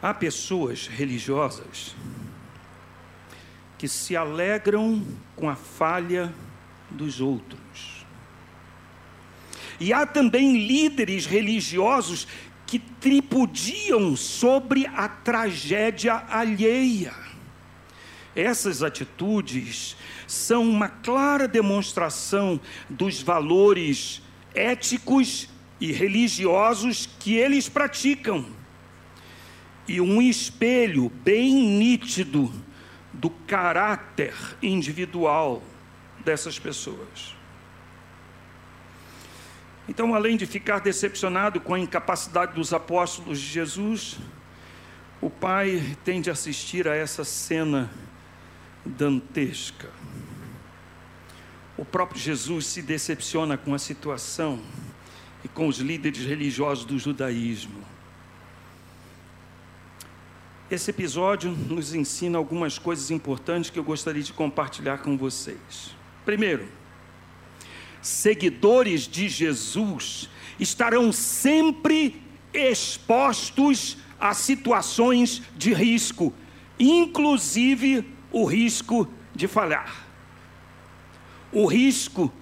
Há 0.00 0.14
pessoas 0.14 0.86
religiosas 0.86 1.96
que 3.76 3.88
se 3.88 4.16
alegram 4.16 5.04
com 5.34 5.48
a 5.48 5.56
falha 5.56 6.32
dos 6.90 7.20
outros. 7.20 7.97
E 9.80 9.92
há 9.92 10.04
também 10.04 10.66
líderes 10.66 11.26
religiosos 11.26 12.26
que 12.66 12.78
tripudiam 12.78 14.14
sobre 14.16 14.86
a 14.86 15.08
tragédia 15.08 16.24
alheia. 16.28 17.14
Essas 18.36 18.82
atitudes 18.82 19.96
são 20.26 20.68
uma 20.68 20.88
clara 20.88 21.48
demonstração 21.48 22.60
dos 22.88 23.22
valores 23.22 24.20
éticos 24.54 25.48
e 25.80 25.92
religiosos 25.92 27.08
que 27.18 27.34
eles 27.34 27.68
praticam, 27.68 28.44
e 29.86 30.00
um 30.00 30.20
espelho 30.20 31.08
bem 31.08 31.54
nítido 31.54 32.52
do 33.12 33.30
caráter 33.30 34.34
individual 34.62 35.62
dessas 36.22 36.58
pessoas. 36.58 37.37
Então, 39.88 40.14
além 40.14 40.36
de 40.36 40.44
ficar 40.44 40.80
decepcionado 40.80 41.60
com 41.60 41.72
a 41.72 41.78
incapacidade 41.78 42.54
dos 42.54 42.74
apóstolos 42.74 43.40
de 43.40 43.46
Jesus, 43.46 44.18
O 45.20 45.28
pai 45.28 45.96
tem 46.04 46.20
de 46.20 46.30
assistir 46.30 46.86
a 46.86 46.94
essa 46.94 47.24
cena 47.24 47.90
dantesca. 48.84 49.90
O 51.76 51.84
próprio 51.84 52.20
Jesus 52.20 52.66
se 52.66 52.82
decepciona 52.82 53.56
com 53.56 53.74
a 53.74 53.78
situação 53.78 54.60
e 55.44 55.48
com 55.48 55.66
os 55.66 55.78
líderes 55.78 56.24
religiosos 56.24 56.84
do 56.84 56.98
judaísmo. 56.98 57.82
Esse 60.70 60.90
episódio 60.90 61.50
nos 61.50 61.94
ensina 61.94 62.38
algumas 62.38 62.78
coisas 62.78 63.10
importantes 63.10 63.70
que 63.70 63.78
eu 63.78 63.84
gostaria 63.84 64.22
de 64.22 64.32
compartilhar 64.32 64.98
com 64.98 65.16
vocês. 65.16 65.96
Primeiro, 66.24 66.68
seguidores 68.00 69.02
de 69.02 69.28
Jesus 69.28 70.28
estarão 70.58 71.12
sempre 71.12 72.22
expostos 72.52 73.98
a 74.18 74.34
situações 74.34 75.42
de 75.56 75.72
risco, 75.72 76.34
inclusive 76.78 78.04
o 78.32 78.44
risco 78.44 79.08
de 79.34 79.46
falhar, 79.46 80.06
o 81.52 81.66
risco 81.66 82.32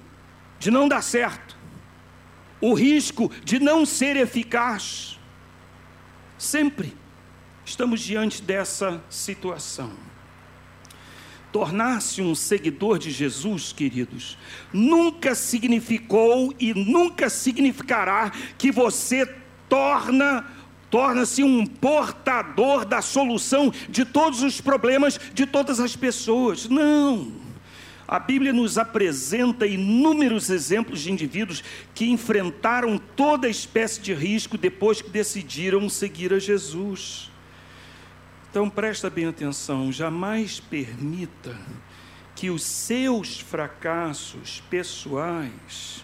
de 0.59 0.71
não 0.71 0.89
dar 0.89 1.03
certo, 1.03 1.57
o 2.61 2.73
risco 2.73 3.31
de 3.45 3.59
não 3.59 3.85
ser 3.85 4.17
eficaz. 4.17 5.21
Sempre 6.39 6.97
estamos 7.65 8.01
diante 8.01 8.43
dessa 8.43 9.03
situação. 9.11 10.06
Tornar-se 11.57 12.21
um 12.21 12.35
seguidor 12.35 12.99
de 12.99 13.11
Jesus, 13.11 13.73
queridos, 13.73 14.37
nunca 14.75 15.35
significou 15.35 16.53
e 16.61 16.75
nunca 16.75 17.31
significará 17.31 18.31
que 18.59 18.71
você 18.71 19.25
torna 19.67 20.45
torna-se 20.91 21.43
um 21.43 21.65
portador 21.65 22.85
da 22.85 23.01
solução 23.01 23.73
de 23.89 24.05
todos 24.05 24.43
os 24.43 24.61
problemas 24.61 25.19
de 25.33 25.47
todas 25.47 25.81
as 25.81 25.97
pessoas. 25.97 26.69
Não. 26.69 27.33
A 28.07 28.19
Bíblia 28.19 28.53
nos 28.53 28.77
apresenta 28.77 29.67
inúmeros 29.67 30.51
exemplos 30.51 31.01
de 31.01 31.11
indivíduos 31.11 31.65
que 31.95 32.11
enfrentaram 32.11 32.99
toda 32.99 33.49
espécie 33.49 34.03
de 34.03 34.13
risco 34.13 34.59
depois 34.59 35.01
que 35.01 35.09
decidiram 35.09 35.89
seguir 35.89 36.35
a 36.35 36.39
Jesus. 36.39 37.31
Então 38.57 38.71
presta 38.71 39.11
bem 39.11 39.27
atenção, 39.27 39.93
jamais 39.93 40.59
permita 40.59 41.55
que 42.35 42.49
os 42.49 42.63
seus 42.63 43.39
fracassos 43.39 44.63
pessoais 44.71 46.03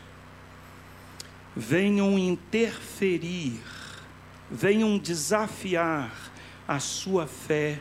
venham 1.56 2.18
interferir, 2.18 3.58
venham 4.50 4.98
desafiar 4.98 6.30
a 6.68 6.78
sua 6.78 7.26
fé 7.26 7.80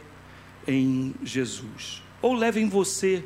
em 0.66 1.16
Jesus, 1.22 2.02
ou 2.22 2.34
levem 2.34 2.70
você 2.70 3.26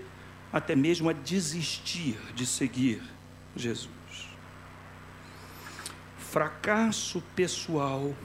até 0.51 0.75
mesmo 0.75 1.11
a 1.11 1.13
desistir 1.13 2.17
de 2.33 2.47
seguir 2.47 3.03
Jesus. 3.55 3.91
Fracasso 6.17 7.21
pessoal 7.35 8.15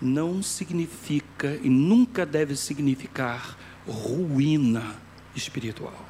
não 0.00 0.42
significa 0.42 1.58
e 1.62 1.68
nunca 1.68 2.24
deve 2.24 2.56
significar 2.56 3.56
ruína 3.86 4.96
espiritual. 5.34 6.06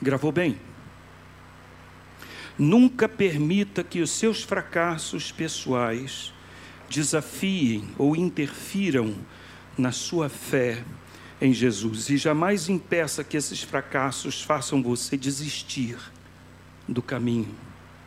Gravou 0.00 0.30
bem? 0.30 0.58
Nunca 2.58 3.08
permita 3.08 3.82
que 3.82 4.00
os 4.00 4.10
seus 4.10 4.42
fracassos 4.42 5.32
pessoais 5.32 6.32
desafiem 6.88 7.88
ou 7.98 8.14
interfiram 8.14 9.14
na 9.76 9.90
sua 9.90 10.28
fé 10.28 10.84
em 11.40 11.52
Jesus 11.52 12.08
e 12.10 12.16
jamais 12.16 12.68
impeça 12.68 13.24
que 13.24 13.36
esses 13.36 13.62
fracassos 13.62 14.42
façam 14.42 14.82
você 14.82 15.16
desistir 15.16 15.98
do 16.86 17.02
caminho 17.02 17.52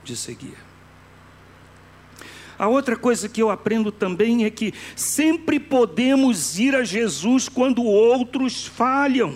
de 0.04 0.16
seguir. 0.16 0.67
A 2.58 2.68
outra 2.68 2.96
coisa 2.96 3.30
que 3.30 3.42
eu 3.42 3.52
aprendo 3.52 3.92
também 3.92 4.46
é 4.46 4.50
que 4.50 4.74
sempre 4.96 5.60
podemos 5.60 6.58
ir 6.58 6.76
a 6.76 6.84
Jesus 6.84 7.48
quando 7.48 7.84
outros 7.84 8.66
falham. 8.66 9.36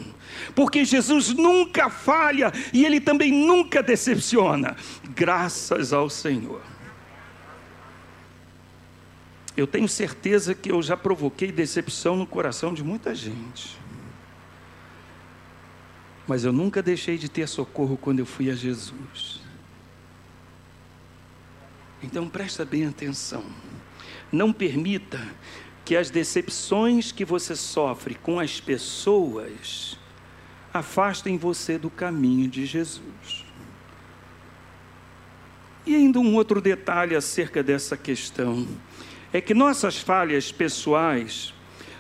Porque 0.56 0.84
Jesus 0.84 1.30
nunca 1.34 1.90
falha 1.90 2.52
e 2.74 2.86
ele 2.86 3.00
também 3.00 3.32
nunca 3.32 3.84
decepciona. 3.84 4.76
Graças 5.16 5.94
ao 5.94 6.10
Senhor. 6.10 6.62
Eu 9.56 9.68
tenho 9.68 9.88
certeza 9.88 10.56
que 10.56 10.72
eu 10.72 10.82
já 10.82 10.96
provoquei 10.96 11.52
decepção 11.52 12.16
no 12.16 12.26
coração 12.26 12.74
de 12.74 12.84
muita 12.84 13.14
gente. 13.14 13.78
Mas 16.28 16.46
eu 16.46 16.54
nunca 16.54 16.82
deixei 16.82 17.18
de 17.18 17.30
ter 17.30 17.48
socorro 17.48 17.98
quando 17.98 18.20
eu 18.20 18.26
fui 18.26 18.50
a 18.50 18.56
Jesus. 18.56 19.41
Então 22.04 22.28
presta 22.28 22.66
bem 22.66 22.86
atenção. 22.86 23.44
Não 24.32 24.52
permita 24.52 25.20
que 25.84 25.96
as 25.96 26.10
decepções 26.10 27.12
que 27.12 27.26
você 27.26 27.56
sofre 27.56 28.16
com 28.16 28.40
as 28.40 28.60
pessoas 28.60 29.98
afastem 30.74 31.38
você 31.38 31.78
do 31.78 31.90
caminho 31.90 32.48
de 32.48 32.66
Jesus. 32.66 33.46
E 35.86 35.96
ainda 35.96 36.20
um 36.20 36.36
outro 36.36 36.62
detalhe 36.62 37.16
acerca 37.16 37.64
dessa 37.64 37.98
questão 37.98 38.68
é 39.34 39.42
que 39.42 39.54
nossas 39.54 39.98
falhas 39.98 40.52
pessoais 40.52 41.54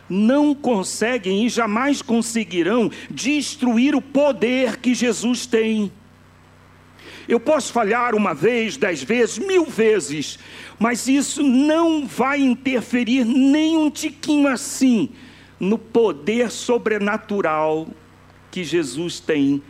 não 0.10 0.54
conseguem 0.54 1.46
e 1.46 1.50
jamais 1.50 2.02
conseguirão 2.02 2.92
destruir 3.10 3.96
o 3.96 4.02
poder 4.02 4.78
que 4.78 4.94
Jesus 4.94 5.46
tem. 5.46 5.92
Eu 7.28 7.40
posso 7.40 7.72
falhar 7.72 8.16
uma 8.16 8.34
vez, 8.34 8.78
dez 8.78 9.04
vezes, 9.04 9.38
mil 9.38 9.66
vezes, 9.66 10.40
mas 10.80 11.08
isso 11.08 11.44
não 11.44 12.06
vai 12.06 12.40
interferir 12.40 13.24
nem 13.26 13.78
um 13.78 13.90
tiquinho 13.90 14.48
assim 14.48 15.10
no 15.60 15.78
poder 15.78 16.50
sobrenatural 16.50 17.88
que 18.50 18.64
Jesus 18.64 19.20
tem 19.20 19.62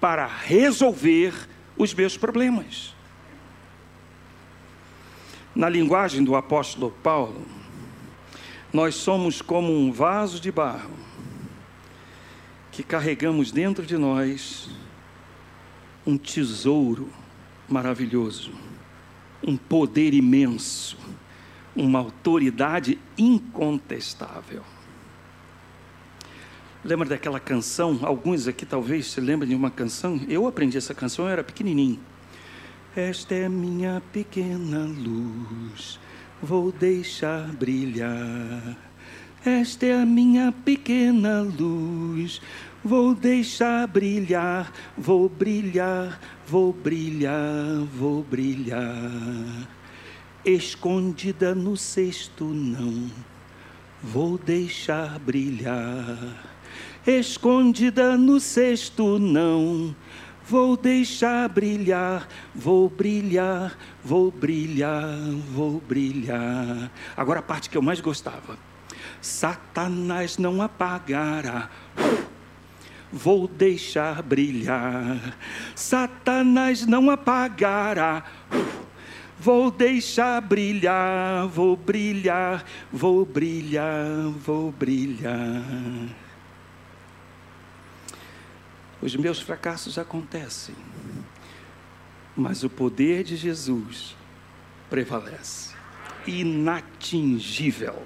para 0.00 0.26
resolver 0.26 1.34
os 1.76 1.92
meus 1.92 2.16
problemas. 2.16 2.94
Na 5.54 5.68
linguagem 5.68 6.22
do 6.22 6.36
apóstolo 6.36 6.94
Paulo, 7.02 7.44
nós 8.72 8.94
somos 8.94 9.42
como 9.42 9.72
um 9.72 9.90
vaso 9.90 10.40
de 10.40 10.52
barro 10.52 10.90
que 12.70 12.84
carregamos 12.84 13.50
dentro 13.50 13.84
de 13.84 13.98
nós 13.98 14.70
um 16.06 16.16
tesouro 16.16 17.10
maravilhoso, 17.68 18.52
um 19.46 19.56
poder 19.56 20.14
imenso, 20.14 20.96
uma 21.74 21.98
autoridade 21.98 22.98
incontestável. 23.16 24.62
Lembra 26.82 27.10
daquela 27.10 27.38
canção? 27.38 27.98
Alguns 28.02 28.48
aqui 28.48 28.64
talvez 28.64 29.06
se 29.06 29.20
lembrem 29.20 29.50
de 29.50 29.54
uma 29.54 29.70
canção. 29.70 30.18
Eu 30.28 30.46
aprendi 30.46 30.78
essa 30.78 30.94
canção, 30.94 31.26
eu 31.26 31.30
era 31.30 31.44
pequenininho. 31.44 32.00
Esta 32.96 33.34
é 33.34 33.48
minha 33.48 34.02
pequena 34.12 34.84
luz, 34.84 36.00
vou 36.42 36.72
deixar 36.72 37.46
brilhar. 37.52 38.76
Esta 39.44 39.86
é 39.86 40.02
a 40.02 40.04
minha 40.04 40.52
pequena 40.52 41.40
luz, 41.40 42.42
Vou 42.82 43.14
deixar 43.14 43.86
brilhar, 43.86 44.72
vou 44.96 45.28
brilhar, 45.28 46.18
vou 46.46 46.72
brilhar, 46.72 47.84
vou 47.94 48.22
brilhar. 48.22 49.68
Escondida 50.42 51.54
no 51.54 51.76
cesto, 51.76 52.46
não, 52.46 53.10
vou 54.02 54.38
deixar 54.38 55.18
brilhar. 55.18 56.16
Escondida 57.06 58.16
no 58.16 58.40
cesto, 58.40 59.18
não, 59.18 59.94
vou 60.48 60.74
deixar 60.74 61.50
brilhar, 61.50 62.26
vou 62.54 62.88
brilhar, 62.88 63.76
vou 64.02 64.30
brilhar, 64.30 65.18
vou 65.52 65.82
brilhar. 65.86 66.90
Agora 67.14 67.40
a 67.40 67.42
parte 67.42 67.68
que 67.68 67.76
eu 67.76 67.82
mais 67.82 68.00
gostava. 68.00 68.58
Satanás 69.20 70.38
não 70.38 70.62
apagará 70.62 71.68
vou 73.12 73.48
deixar 73.48 74.22
brilhar. 74.22 75.36
Satanás 75.74 76.86
não 76.86 77.10
apagará. 77.10 78.24
Vou 79.38 79.70
deixar 79.70 80.38
brilhar, 80.42 81.46
vou 81.48 81.74
brilhar, 81.74 82.64
vou 82.92 83.24
brilhar, 83.24 84.28
vou 84.38 84.70
brilhar. 84.70 85.64
Os 89.00 89.16
meus 89.16 89.40
fracassos 89.40 89.98
acontecem, 89.98 90.74
mas 92.36 92.62
o 92.62 92.68
poder 92.68 93.24
de 93.24 93.34
Jesus 93.34 94.14
prevalece 94.90 95.74
inatingível. 96.26 98.02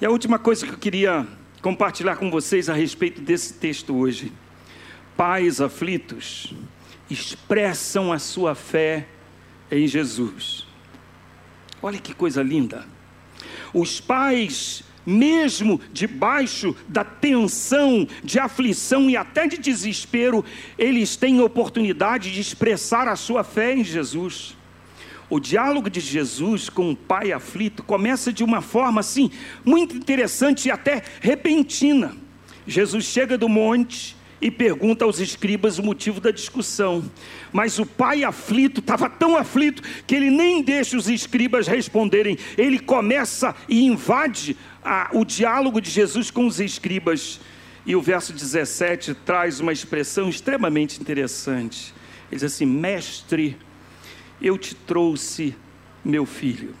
E 0.00 0.06
a 0.06 0.10
última 0.10 0.38
coisa 0.38 0.66
que 0.66 0.72
eu 0.72 0.78
queria 0.78 1.26
compartilhar 1.64 2.16
com 2.16 2.30
vocês 2.30 2.68
a 2.68 2.74
respeito 2.74 3.22
desse 3.22 3.54
texto 3.54 3.96
hoje. 3.96 4.30
Pais 5.16 5.62
aflitos 5.62 6.52
expressam 7.08 8.12
a 8.12 8.18
sua 8.18 8.54
fé 8.54 9.08
em 9.70 9.88
Jesus. 9.88 10.66
Olha 11.82 11.98
que 11.98 12.12
coisa 12.12 12.42
linda. 12.42 12.86
Os 13.72 13.98
pais, 13.98 14.84
mesmo 15.06 15.80
debaixo 15.90 16.76
da 16.86 17.02
tensão, 17.02 18.06
de 18.22 18.38
aflição 18.38 19.08
e 19.08 19.16
até 19.16 19.46
de 19.46 19.56
desespero, 19.56 20.44
eles 20.76 21.16
têm 21.16 21.40
oportunidade 21.40 22.30
de 22.30 22.42
expressar 22.42 23.08
a 23.08 23.16
sua 23.16 23.42
fé 23.42 23.74
em 23.74 23.82
Jesus. 23.82 24.54
O 25.34 25.40
diálogo 25.40 25.90
de 25.90 25.98
Jesus 25.98 26.68
com 26.68 26.92
o 26.92 26.96
pai 26.96 27.32
aflito 27.32 27.82
começa 27.82 28.32
de 28.32 28.44
uma 28.44 28.60
forma 28.60 29.00
assim, 29.00 29.32
muito 29.64 29.96
interessante 29.96 30.68
e 30.68 30.70
até 30.70 31.02
repentina. 31.20 32.14
Jesus 32.64 33.04
chega 33.06 33.36
do 33.36 33.48
monte 33.48 34.16
e 34.40 34.48
pergunta 34.48 35.04
aos 35.04 35.18
escribas 35.18 35.76
o 35.76 35.82
motivo 35.82 36.20
da 36.20 36.30
discussão. 36.30 37.10
Mas 37.52 37.80
o 37.80 37.84
pai 37.84 38.22
aflito 38.22 38.78
estava 38.78 39.10
tão 39.10 39.36
aflito 39.36 39.82
que 40.06 40.14
ele 40.14 40.30
nem 40.30 40.62
deixa 40.62 40.96
os 40.96 41.08
escribas 41.08 41.66
responderem. 41.66 42.38
Ele 42.56 42.78
começa 42.78 43.56
e 43.68 43.84
invade 43.84 44.56
a, 44.84 45.10
o 45.12 45.24
diálogo 45.24 45.80
de 45.80 45.90
Jesus 45.90 46.30
com 46.30 46.46
os 46.46 46.60
escribas. 46.60 47.40
E 47.84 47.96
o 47.96 48.00
verso 48.00 48.32
17 48.32 49.14
traz 49.14 49.58
uma 49.58 49.72
expressão 49.72 50.28
extremamente 50.28 51.00
interessante. 51.00 51.92
Ele 52.30 52.36
diz 52.36 52.44
assim: 52.44 52.66
Mestre, 52.66 53.58
eu 54.40 54.58
te 54.58 54.74
trouxe 54.74 55.56
meu 56.04 56.26
filho. 56.26 56.74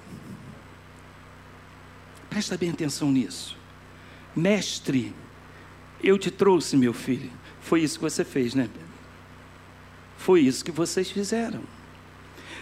Presta 2.28 2.56
bem 2.56 2.70
atenção 2.70 3.10
nisso. 3.10 3.56
Mestre, 4.34 5.14
eu 6.02 6.18
te 6.18 6.30
trouxe 6.30 6.76
meu 6.76 6.92
filho. 6.92 7.30
Foi 7.60 7.80
isso 7.80 7.98
que 7.98 8.02
você 8.02 8.24
fez, 8.24 8.54
né? 8.54 8.68
Foi 10.16 10.40
isso 10.40 10.64
que 10.64 10.72
vocês 10.72 11.10
fizeram. 11.10 11.62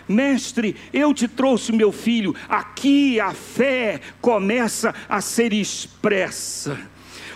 Mestre, 0.09 0.77
eu 0.93 1.15
te 1.15 1.27
trouxe 1.27 1.73
meu 1.73 1.91
filho. 1.91 2.35
Aqui 2.49 3.19
a 3.21 3.33
fé 3.33 4.01
começa 4.21 4.95
a 5.09 5.21
ser 5.21 5.53
expressa. 5.53 6.79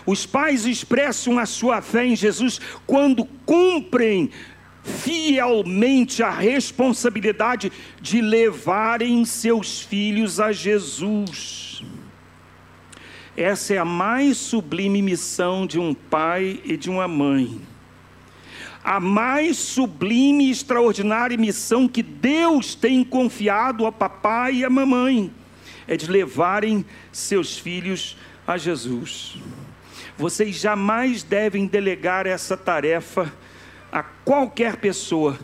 Os 0.05 0.25
pais 0.25 0.67
expressam 0.67 1.39
a 1.39 1.47
sua 1.47 1.81
fé 1.81 2.07
em 2.07 2.15
Jesus 2.15 2.61
quando 2.87 3.25
cumprem 3.45 4.31
fielmente 4.87 6.23
a 6.23 6.31
responsabilidade 6.31 7.73
de 8.01 8.21
levarem 8.21 9.25
seus 9.25 9.81
filhos 9.81 10.39
a 10.39 10.53
Jesus. 10.53 11.83
Essa 13.37 13.75
é 13.75 13.79
a 13.79 13.85
mais 13.85 14.37
sublime 14.39 15.03
missão 15.03 15.67
de 15.67 15.79
um 15.79 15.93
pai 15.93 16.61
e 16.65 16.77
de 16.77 16.89
uma 16.89 17.09
mãe. 17.09 17.61
A 18.83 19.01
mais 19.01 19.59
sublime 19.59 20.47
e 20.47 20.51
extraordinária 20.51 21.37
missão 21.37 21.89
que 21.89 22.03
Deus 22.03 22.75
tem 22.77 23.03
confiado 23.03 23.85
ao 23.85 23.93
papai 23.93 24.55
e 24.55 24.65
à 24.65 24.71
mamãe 24.71 25.33
é 25.89 25.97
de 25.97 26.11
levarem 26.11 26.85
seus 27.13 27.59
filhos 27.59 28.17
a 28.47 28.57
Jesus. 28.57 29.37
Vocês 30.17 30.57
jamais 30.57 31.23
devem 31.23 31.67
delegar 31.67 32.27
essa 32.27 32.57
tarefa 32.57 33.33
a 33.97 34.03
qualquer 34.03 34.77
pessoa, 34.77 35.39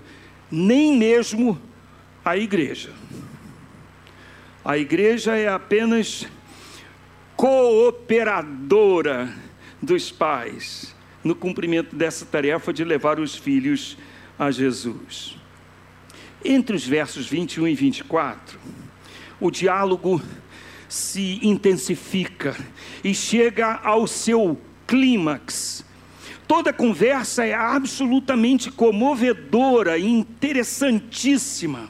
nem 0.51 0.99
mesmo 0.99 1.59
a 2.23 2.37
igreja. 2.37 2.93
A 4.63 4.77
igreja 4.77 5.35
é 5.35 5.49
apenas 5.49 6.29
cooperadora 7.35 9.35
dos 9.81 10.13
pais 10.13 10.95
no 11.25 11.35
cumprimento 11.35 11.97
dessa 11.97 12.27
tarefa 12.27 12.75
de 12.75 12.85
levar 12.85 13.19
os 13.19 13.35
filhos 13.35 13.97
a 14.39 14.51
Jesus. 14.51 15.39
Entre 16.45 16.77
os 16.77 16.87
versos 16.87 17.27
21 17.27 17.69
e 17.69 17.75
24, 17.75 18.59
o 19.41 19.51
diálogo 19.51 20.21
se 20.91 21.41
intensifica 21.43 22.55
e 23.03 23.15
chega 23.15 23.81
ao 23.83 24.07
seu 24.07 24.61
clímax 24.87 25.87
Toda 26.55 26.71
conversa 26.71 27.47
é 27.47 27.55
absolutamente 27.55 28.71
comovedora 28.71 29.97
e 29.97 30.07
interessantíssima. 30.07 31.89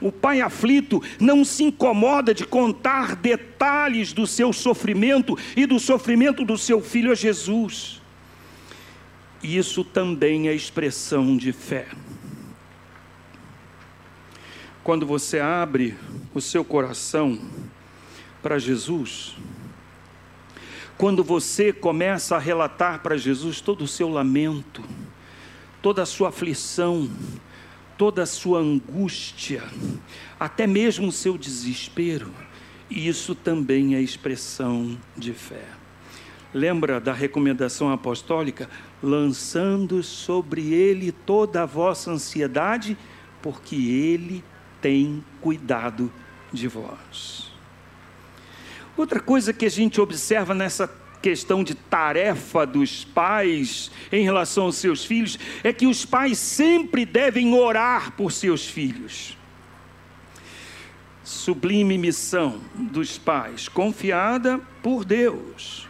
O 0.00 0.10
pai 0.10 0.40
aflito 0.40 1.02
não 1.20 1.44
se 1.44 1.64
incomoda 1.64 2.32
de 2.32 2.46
contar 2.46 3.14
detalhes 3.14 4.14
do 4.14 4.26
seu 4.26 4.50
sofrimento 4.50 5.36
e 5.54 5.66
do 5.66 5.78
sofrimento 5.78 6.42
do 6.42 6.56
seu 6.56 6.80
filho 6.80 7.12
a 7.12 7.14
Jesus. 7.14 8.00
Isso 9.42 9.84
também 9.84 10.48
é 10.48 10.54
expressão 10.54 11.36
de 11.36 11.52
fé. 11.52 11.88
Quando 14.82 15.04
você 15.04 15.38
abre 15.38 15.94
o 16.32 16.40
seu 16.40 16.64
coração 16.64 17.38
para 18.42 18.58
Jesus, 18.58 19.36
quando 20.98 21.22
você 21.22 21.72
começa 21.72 22.34
a 22.34 22.40
relatar 22.40 23.00
para 23.00 23.16
Jesus 23.16 23.60
todo 23.60 23.82
o 23.82 23.88
seu 23.88 24.08
lamento, 24.08 24.82
toda 25.80 26.02
a 26.02 26.06
sua 26.06 26.30
aflição, 26.30 27.08
toda 27.96 28.24
a 28.24 28.26
sua 28.26 28.58
angústia, 28.58 29.62
até 30.40 30.66
mesmo 30.66 31.06
o 31.06 31.12
seu 31.12 31.38
desespero, 31.38 32.34
isso 32.90 33.32
também 33.32 33.94
é 33.94 34.00
expressão 34.00 34.98
de 35.16 35.32
fé. 35.32 35.66
Lembra 36.52 36.98
da 37.00 37.12
recomendação 37.12 37.92
apostólica? 37.92 38.68
Lançando 39.00 40.02
sobre 40.02 40.72
ele 40.72 41.12
toda 41.12 41.62
a 41.62 41.66
vossa 41.66 42.10
ansiedade, 42.10 42.98
porque 43.40 43.76
ele 43.76 44.42
tem 44.80 45.22
cuidado 45.40 46.10
de 46.52 46.66
vós. 46.66 47.52
Outra 48.98 49.20
coisa 49.20 49.52
que 49.52 49.64
a 49.64 49.70
gente 49.70 50.00
observa 50.00 50.52
nessa 50.52 50.90
questão 51.22 51.62
de 51.62 51.72
tarefa 51.72 52.66
dos 52.66 53.04
pais 53.04 53.92
em 54.10 54.24
relação 54.24 54.64
aos 54.64 54.74
seus 54.74 55.04
filhos 55.04 55.38
é 55.62 55.72
que 55.72 55.86
os 55.86 56.04
pais 56.04 56.36
sempre 56.36 57.06
devem 57.06 57.54
orar 57.54 58.10
por 58.16 58.32
seus 58.32 58.66
filhos. 58.66 59.38
Sublime 61.22 61.96
missão 61.96 62.60
dos 62.74 63.16
pais, 63.16 63.68
confiada 63.68 64.58
por 64.82 65.04
Deus. 65.04 65.86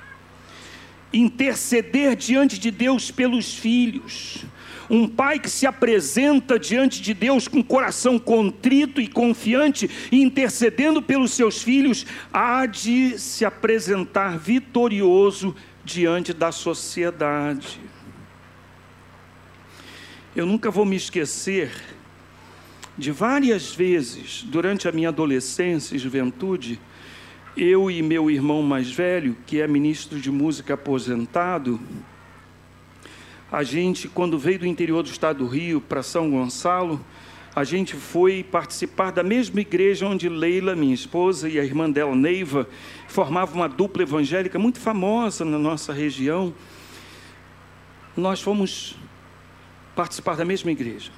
Interceder 1.11 2.15
diante 2.15 2.59
de 2.59 2.71
Deus 2.71 3.11
pelos 3.11 3.55
filhos 3.55 4.45
um 4.91 5.07
pai 5.07 5.39
que 5.39 5.51
se 5.51 5.67
apresenta 5.67 6.59
diante 6.59 7.03
de 7.03 7.13
Deus 7.13 7.47
com 7.47 7.63
coração 7.63 8.19
contrito 8.19 9.01
e 9.01 9.07
confiante, 9.07 9.91
intercedendo 10.11 11.03
pelos 11.03 11.33
seus 11.33 11.63
filhos, 11.63 12.07
há 12.33 12.67
de 12.67 13.19
se 13.19 13.45
apresentar 13.45 14.39
vitorioso 14.39 15.55
diante 15.85 16.33
da 16.33 16.53
sociedade. 16.53 17.81
Eu 20.35 20.47
nunca 20.47 20.71
vou 20.71 20.85
me 20.85 20.97
esquecer 20.97 21.71
de 22.97 23.13
várias 23.13 23.75
vezes 23.75 24.43
durante 24.43 24.89
a 24.89 24.93
minha 24.93 25.09
adolescência 25.09 25.95
e 25.95 25.99
juventude, 25.99 26.81
eu 27.57 27.91
e 27.91 28.03
meu 28.03 28.31
irmão 28.31 28.63
mais 28.63 28.91
velho, 28.91 29.37
que 29.47 29.61
é 29.61 29.67
ministro 29.67 30.21
de 30.21 30.31
música 30.31 30.75
aposentado, 30.75 31.81
a 33.51 33.63
gente, 33.63 34.09
quando 34.09 34.39
veio 34.39 34.59
do 34.59 34.67
interior 34.67 35.03
do 35.03 35.11
estado 35.11 35.39
do 35.39 35.47
Rio 35.47 35.81
para 35.81 36.03
São 36.03 36.31
Gonçalo, 36.31 37.05
a 37.55 37.65
gente 37.65 37.97
foi 37.97 38.45
participar 38.45 39.11
da 39.11 39.23
mesma 39.23 39.61
igreja 39.61 40.07
onde 40.07 40.29
Leila, 40.29 40.77
minha 40.77 40.95
esposa, 40.95 41.49
e 41.49 41.59
a 41.59 41.65
irmã 41.65 41.91
dela, 41.91 42.15
Neiva, 42.15 42.69
formavam 43.09 43.57
uma 43.57 43.69
dupla 43.69 44.03
evangélica 44.03 44.59
muito 44.59 44.79
famosa 44.79 45.45
na 45.45 45.59
nossa 45.59 45.93
região. 45.93 46.55
Nós 48.17 48.41
fomos 48.41 48.97
participar 49.97 50.37
da 50.37 50.45
mesma 50.45 50.71
igreja. 50.71 51.11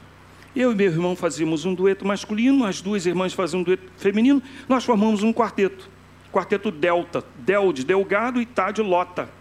Eu 0.55 0.73
e 0.73 0.75
meu 0.75 0.87
irmão 0.87 1.15
fazíamos 1.15 1.65
um 1.65 1.75
dueto 1.75 2.07
masculino, 2.07 2.65
as 2.65 2.81
duas 2.81 3.07
irmãs 3.07 3.33
faziam 3.33 3.61
um 3.61 3.65
dueto 3.65 3.91
feminino, 3.97 4.43
nós 4.69 4.85
formamos 4.85 5.23
um 5.23 5.33
quarteto. 5.33 5.91
Quarteto 6.33 6.71
Delta, 6.71 7.25
Del 7.39 7.73
de 7.73 7.85
Delgado 7.85 8.41
e 8.41 8.47
Tá 8.47 8.71
de 8.71 8.83
Lota. 8.83 9.40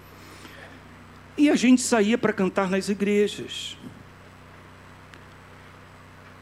E 1.39 1.49
a 1.49 1.55
gente 1.55 1.81
saía 1.81 2.17
para 2.17 2.33
cantar 2.33 2.69
nas 2.69 2.89
igrejas. 2.89 3.77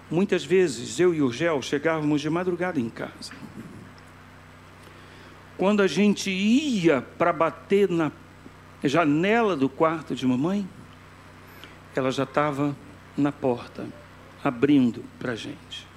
Muitas 0.10 0.44
vezes 0.44 1.00
eu 1.00 1.14
e 1.14 1.22
o 1.22 1.32
Gel 1.32 1.62
chegávamos 1.62 2.20
de 2.20 2.28
madrugada 2.32 2.80
em 2.80 2.90
casa. 2.90 3.32
Quando 5.56 5.84
a 5.84 5.88
gente 5.88 6.32
ia 6.32 7.00
para 7.16 7.32
bater 7.32 7.88
na 7.88 8.12
janela 8.84 9.56
do 9.56 9.70
quarto 9.70 10.16
de 10.16 10.26
mamãe, 10.26 10.68
ela 11.96 12.10
já 12.10 12.24
estava 12.24 12.76
na 13.16 13.32
porta, 13.32 13.86
abrindo 14.44 15.04
para 15.20 15.34
a 15.34 15.36
gente. 15.36 15.88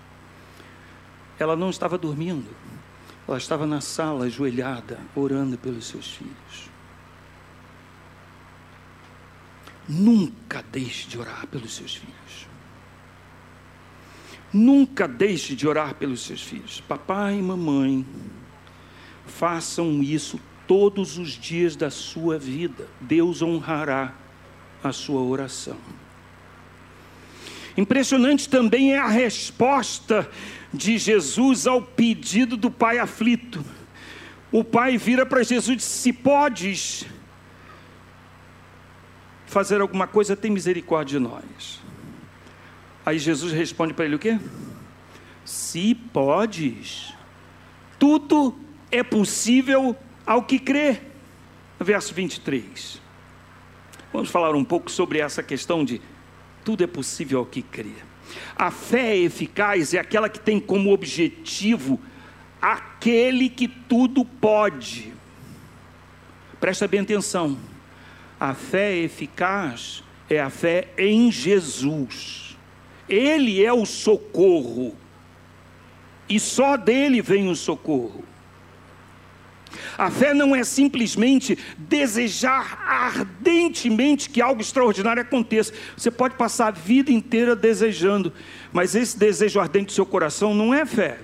Ela 1.39 1.57
não 1.57 1.71
estava 1.71 1.97
dormindo, 1.97 2.55
Ela 3.27 3.39
estava 3.39 3.67
na 3.67 3.81
sala, 3.81 4.27
ajoelhada, 4.27 4.99
orando 5.17 5.57
pelos 5.57 5.87
seus 5.87 6.11
filhos. 6.11 6.70
Nunca 9.91 10.65
deixe 10.71 11.09
de 11.09 11.19
orar 11.19 11.49
pelos 11.49 11.75
seus 11.75 11.97
filhos. 11.97 12.47
Nunca 14.53 15.09
deixe 15.09 15.57
de 15.57 15.67
orar 15.67 15.97
pelos 15.97 16.21
seus 16.21 16.41
filhos. 16.41 16.81
Papai 16.81 17.41
e 17.41 17.43
mamãe, 17.43 18.07
façam 19.27 20.01
isso 20.01 20.41
todos 20.65 21.19
os 21.19 21.31
dias 21.33 21.75
da 21.75 21.91
sua 21.91 22.39
vida. 22.39 22.87
Deus 23.01 23.43
honrará 23.43 24.15
a 24.83 24.93
sua 24.93 25.23
oração. 25.23 25.77
Impressionante 27.77 28.49
também 28.49 28.93
é 28.93 28.99
a 28.99 29.09
resposta 29.09 30.31
de 30.73 30.99
Jesus 30.99 31.67
ao 31.67 31.83
pedido 31.83 32.57
do 32.57 32.71
pai 32.71 33.01
aflito. 33.01 33.65
O 34.53 34.63
pai 34.63 34.97
vira 34.97 35.27
para 35.27 35.43
Jesus 35.43 35.75
e 35.75 35.77
diz: 35.77 35.85
Se 35.85 36.13
podes 36.13 37.07
fazer 39.51 39.81
alguma 39.81 40.07
coisa, 40.07 40.37
tem 40.37 40.51
misericórdia 40.51 41.19
de 41.19 41.25
nós. 41.25 41.81
Aí 43.05 43.19
Jesus 43.19 43.53
responde 43.53 43.93
para 43.93 44.05
ele 44.05 44.15
o 44.15 44.19
quê? 44.19 44.39
Se 45.45 45.95
podes, 45.95 47.13
tudo 47.99 48.57
é 48.93 49.03
possível 49.03 49.97
ao 50.25 50.45
que 50.45 50.59
crê. 50.59 51.01
Verso 51.81 52.15
23. 52.15 53.01
Vamos 54.13 54.31
falar 54.31 54.55
um 54.55 54.65
pouco 54.65 54.89
sobre 54.89 55.19
essa 55.19 55.43
questão 55.43 55.85
de 55.85 56.01
tudo 56.65 56.85
é 56.85 56.87
possível 56.87 57.41
ao 57.41 57.47
que 57.47 57.63
crê. 57.63 57.95
A 58.55 58.71
fé 58.71 59.17
eficaz 59.17 59.95
é 59.95 59.99
aquela 59.99 60.29
que 60.29 60.39
tem 60.39 60.61
como 60.61 60.93
objetivo 60.93 61.99
aquele 62.63 63.49
que 63.49 63.67
tudo 63.67 64.25
pode. 64.25 65.13
Presta 66.61 66.87
bem 66.87 67.01
atenção. 67.01 67.59
A 68.41 68.55
fé 68.55 68.97
eficaz 68.97 70.03
é 70.31 70.41
a 70.41 70.49
fé 70.49 70.89
em 70.97 71.31
Jesus. 71.31 72.57
Ele 73.07 73.63
é 73.63 73.71
o 73.71 73.85
socorro. 73.85 74.97
E 76.27 76.41
só 76.41 76.79
dele 76.79 77.21
vem 77.21 77.51
o 77.51 77.55
socorro. 77.55 78.25
A 79.99 80.11
fé 80.11 80.33
não 80.33 80.57
é 80.57 80.65
simplesmente 80.65 81.59
desejar 81.77 82.83
ardentemente 82.87 84.31
que 84.31 84.41
algo 84.41 84.61
extraordinário 84.61 85.23
aconteça. 85.23 85.73
Você 85.97 86.11
pode 86.11 86.35
passar 86.37 86.69
a 86.69 86.71
vida 86.71 87.13
inteira 87.13 87.55
desejando, 87.55 88.33
mas 88.73 88.95
esse 88.95 89.19
desejo 89.19 89.61
ardente 89.61 89.87
do 89.87 89.93
seu 89.93 90.07
coração 90.07 90.55
não 90.55 90.73
é 90.73 90.87
fé. 90.87 91.19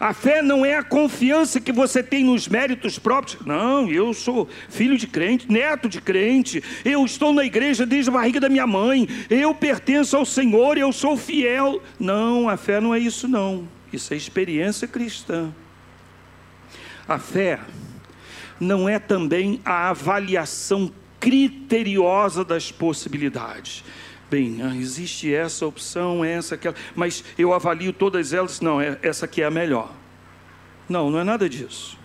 A 0.00 0.14
fé 0.14 0.40
não 0.40 0.64
é 0.64 0.76
a 0.76 0.82
confiança 0.82 1.60
que 1.60 1.70
você 1.70 2.02
tem 2.02 2.24
nos 2.24 2.48
méritos 2.48 2.98
próprios. 2.98 3.44
Não, 3.44 3.86
eu 3.90 4.14
sou 4.14 4.48
filho 4.70 4.96
de 4.96 5.06
crente, 5.06 5.52
neto 5.52 5.90
de 5.90 6.00
crente. 6.00 6.64
Eu 6.82 7.04
estou 7.04 7.34
na 7.34 7.44
igreja 7.44 7.84
desde 7.84 8.08
a 8.08 8.14
barriga 8.14 8.40
da 8.40 8.48
minha 8.48 8.66
mãe. 8.66 9.06
Eu 9.28 9.54
pertenço 9.54 10.16
ao 10.16 10.24
Senhor, 10.24 10.78
eu 10.78 10.90
sou 10.90 11.18
fiel. 11.18 11.82
Não, 11.98 12.48
a 12.48 12.56
fé 12.56 12.80
não 12.80 12.94
é 12.94 12.98
isso 12.98 13.28
não. 13.28 13.68
Isso 13.92 14.14
é 14.14 14.16
experiência 14.16 14.88
cristã. 14.88 15.52
A 17.06 17.18
fé 17.18 17.60
não 18.58 18.88
é 18.88 18.98
também 18.98 19.60
a 19.66 19.90
avaliação 19.90 20.90
criteriosa 21.18 22.42
das 22.42 22.72
possibilidades. 22.72 23.84
Bem, 24.30 24.60
ah, 24.62 24.76
existe 24.76 25.34
essa 25.34 25.66
opção, 25.66 26.24
essa, 26.24 26.54
aquela, 26.54 26.76
mas 26.94 27.24
eu 27.36 27.52
avalio 27.52 27.92
todas 27.92 28.32
elas, 28.32 28.60
não, 28.60 28.80
é, 28.80 28.96
essa 29.02 29.24
aqui 29.24 29.42
é 29.42 29.46
a 29.46 29.50
melhor. 29.50 29.92
Não, 30.88 31.10
não 31.10 31.18
é 31.18 31.24
nada 31.24 31.48
disso. 31.48 31.98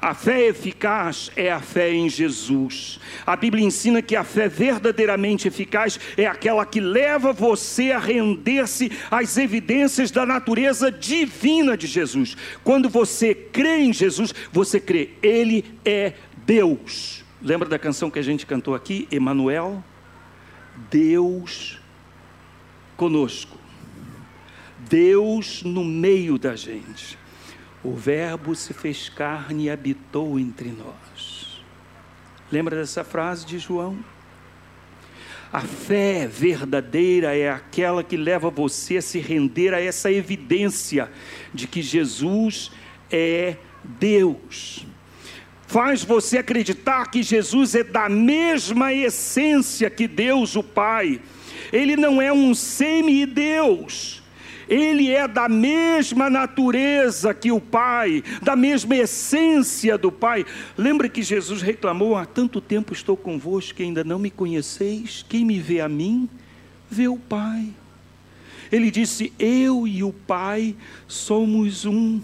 A 0.00 0.14
fé 0.14 0.46
eficaz 0.46 1.30
é 1.36 1.50
a 1.50 1.60
fé 1.60 1.92
em 1.92 2.08
Jesus. 2.08 3.00
A 3.26 3.34
Bíblia 3.34 3.64
ensina 3.64 4.00
que 4.00 4.14
a 4.14 4.22
fé 4.22 4.48
verdadeiramente 4.48 5.48
eficaz 5.48 5.98
é 6.16 6.24
aquela 6.24 6.64
que 6.64 6.80
leva 6.80 7.32
você 7.32 7.90
a 7.90 7.98
render-se 7.98 8.92
às 9.10 9.36
evidências 9.36 10.10
da 10.10 10.24
natureza 10.24 10.90
divina 10.90 11.76
de 11.76 11.88
Jesus. 11.88 12.36
Quando 12.62 12.88
você 12.88 13.34
crê 13.34 13.80
em 13.80 13.92
Jesus, 13.92 14.32
você 14.52 14.78
crê, 14.78 15.10
Ele 15.20 15.64
é 15.84 16.14
Deus. 16.46 17.24
Lembra 17.42 17.68
da 17.68 17.78
canção 17.78 18.08
que 18.08 18.20
a 18.20 18.22
gente 18.22 18.46
cantou 18.46 18.74
aqui, 18.76 19.08
Emanuel? 19.10 19.82
Deus 20.90 21.80
conosco. 22.96 23.58
Deus 24.88 25.62
no 25.62 25.84
meio 25.84 26.38
da 26.38 26.54
gente. 26.54 27.18
O 27.82 27.94
Verbo 27.94 28.54
se 28.54 28.72
fez 28.72 29.08
carne 29.08 29.64
e 29.64 29.70
habitou 29.70 30.38
entre 30.38 30.70
nós. 30.70 31.62
Lembra 32.50 32.76
dessa 32.76 33.04
frase 33.04 33.46
de 33.46 33.58
João? 33.58 33.98
A 35.52 35.60
fé 35.60 36.26
verdadeira 36.26 37.36
é 37.36 37.50
aquela 37.50 38.04
que 38.04 38.16
leva 38.16 38.50
você 38.50 38.98
a 38.98 39.02
se 39.02 39.18
render 39.18 39.72
a 39.72 39.80
essa 39.80 40.12
evidência 40.12 41.10
de 41.54 41.66
que 41.66 41.80
Jesus 41.80 42.70
é 43.10 43.56
Deus. 43.82 44.86
Faz 45.68 46.02
você 46.02 46.38
acreditar 46.38 47.10
que 47.10 47.22
Jesus 47.22 47.76
é 47.76 47.84
da 47.84 48.08
mesma 48.08 48.92
essência 48.92 49.88
que 49.88 50.08
Deus, 50.08 50.56
o 50.56 50.62
Pai. 50.62 51.20
Ele 51.72 51.94
não 51.96 52.20
é 52.20 52.32
um 52.32 52.54
semi-deus 52.54 54.18
ele 54.68 55.10
é 55.10 55.26
da 55.26 55.48
mesma 55.48 56.28
natureza 56.28 57.32
que 57.32 57.50
o 57.50 57.60
Pai, 57.60 58.22
da 58.42 58.54
mesma 58.54 58.94
essência 58.96 59.96
do 59.96 60.12
Pai. 60.12 60.44
Lembra 60.76 61.08
que 61.08 61.22
Jesus 61.22 61.62
reclamou: 61.62 62.16
há 62.16 62.26
tanto 62.26 62.60
tempo 62.60 62.92
estou 62.92 63.16
convosco 63.16 63.74
que 63.74 63.82
ainda 63.82 64.04
não 64.04 64.18
me 64.18 64.30
conheceis? 64.30 65.24
Quem 65.26 65.44
me 65.44 65.58
vê 65.58 65.80
a 65.80 65.88
mim, 65.88 66.28
vê 66.90 67.08
o 67.08 67.16
Pai. 67.16 67.68
Ele 68.70 68.90
disse: 68.90 69.32
Eu 69.38 69.88
e 69.88 70.04
o 70.04 70.12
Pai 70.12 70.76
somos 71.06 71.86
um. 71.86 72.20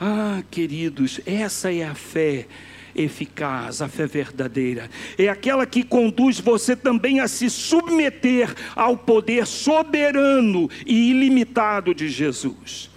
Ah, 0.00 0.42
queridos, 0.50 1.20
essa 1.24 1.72
é 1.72 1.84
a 1.84 1.94
fé 1.94 2.46
eficaz, 2.94 3.82
a 3.82 3.88
fé 3.88 4.06
verdadeira. 4.06 4.90
É 5.18 5.28
aquela 5.28 5.66
que 5.66 5.82
conduz 5.82 6.40
você 6.40 6.76
também 6.76 7.20
a 7.20 7.28
se 7.28 7.50
submeter 7.50 8.54
ao 8.74 8.96
poder 8.96 9.46
soberano 9.46 10.70
e 10.86 11.10
ilimitado 11.10 11.94
de 11.94 12.08
Jesus. 12.08 12.90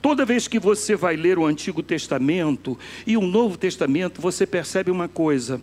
Toda 0.00 0.24
vez 0.24 0.46
que 0.46 0.58
você 0.58 0.94
vai 0.94 1.16
ler 1.16 1.38
o 1.38 1.46
Antigo 1.46 1.82
Testamento 1.82 2.78
e 3.06 3.16
o 3.16 3.22
Novo 3.22 3.56
Testamento, 3.56 4.20
você 4.20 4.46
percebe 4.46 4.90
uma 4.90 5.08
coisa: 5.08 5.60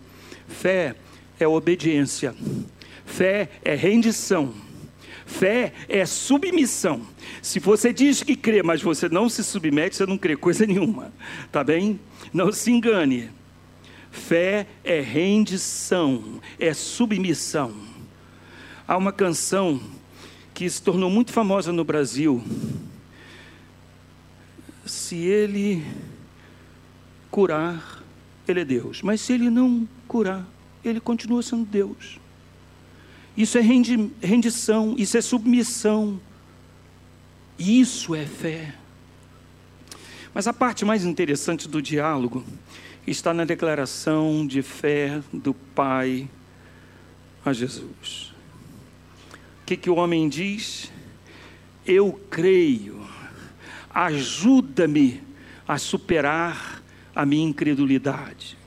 fé 0.48 0.96
é 1.40 1.48
obediência, 1.48 2.36
fé 3.06 3.50
é 3.64 3.76
rendição, 3.76 4.54
fé 5.26 5.74
é 5.90 6.06
submissão. 6.06 7.02
Se 7.42 7.60
você 7.60 7.92
diz 7.92 8.24
que 8.24 8.36
crê, 8.36 8.62
mas 8.64 8.82
você 8.82 9.10
não 9.10 9.28
se 9.28 9.44
submete, 9.44 9.96
você 9.96 10.06
não 10.06 10.18
crê 10.18 10.36
coisa 10.36 10.66
nenhuma, 10.68 11.14
tá 11.52 11.64
bem? 11.64 12.00
Não 12.34 12.52
se 12.52 12.72
engane. 12.72 13.30
Fé 14.12 14.68
é 14.84 15.02
rendição, 15.02 16.40
é 16.58 16.74
submissão. 16.74 17.74
Há 18.88 18.96
uma 18.96 19.12
canção 19.12 19.82
que 20.54 20.70
se 20.70 20.82
tornou 20.82 21.10
muito 21.10 21.34
famosa 21.34 21.74
no 21.74 21.84
Brasil. 21.84 22.42
Se 24.86 25.18
ele 25.18 25.84
curar, 27.30 28.04
ele 28.48 28.62
é 28.62 28.66
Deus. 28.66 29.02
Mas 29.02 29.20
se 29.20 29.34
ele 29.34 29.50
não 29.50 29.88
curar, 30.08 30.48
ele 30.84 31.02
continua 31.02 31.44
sendo 31.44 31.66
Deus. 31.66 32.20
Isso 33.38 33.58
é 33.58 33.62
rendi 33.62 34.12
rendição, 34.22 34.96
isso 34.98 35.18
é 35.18 35.22
submissão. 35.22 36.20
Isso 37.58 38.14
é 38.16 38.26
fé. 38.26 38.76
Mas 40.34 40.48
a 40.48 40.54
parte 40.54 40.84
mais 40.84 41.06
interessante 41.06 41.68
do 41.68 41.82
diálogo 41.82 42.44
está 43.08 43.34
na 43.34 43.46
declaração 43.46 44.46
de 44.46 44.62
fé 44.62 45.22
do 45.32 45.54
Pai 45.54 46.30
a 47.46 47.54
Jesus. 47.54 48.34
O 49.62 49.66
que, 49.66 49.78
que 49.78 49.90
o 49.90 49.96
homem 49.96 50.28
diz? 50.28 50.92
Eu 51.86 52.20
creio, 52.30 53.08
ajuda-me 53.90 55.22
a 55.68 55.78
superar 55.78 56.84
a 57.16 57.26
minha 57.26 57.48
incredulidade. 57.48 58.58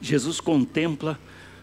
Jesus 0.00 0.40
contempla 0.40 1.20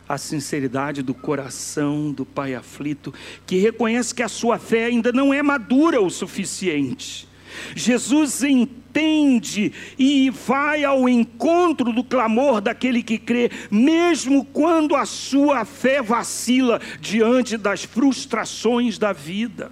a 0.08 0.18
sinceridade 0.18 1.02
do 1.02 1.14
coração 1.14 2.12
do 2.12 2.26
pai 2.26 2.56
aflito, 2.56 3.14
que 3.46 3.58
reconhece 3.58 4.16
que 4.16 4.24
a 4.24 4.30
sua 4.30 4.58
fé 4.58 4.86
ainda 4.86 5.12
não 5.12 5.34
é 5.34 5.44
madura 5.44 6.02
o 6.02 6.10
suficiente. 6.10 7.28
Jesus 7.76 8.44
entende 8.44 9.72
e 9.98 10.30
vai 10.30 10.84
ao 10.84 11.08
encontro 11.08 11.92
do 11.92 12.04
clamor 12.04 12.62
daquele 12.62 13.02
que 13.04 13.18
crê, 13.18 13.50
mesmo 13.70 14.46
quando 14.46 14.96
a 14.96 15.06
sua 15.06 15.66
fé 15.66 16.02
vacila 16.02 16.80
diante 17.00 17.58
das 17.58 17.84
frustrações 17.84 18.98
da 18.98 19.14
vida. 19.14 19.72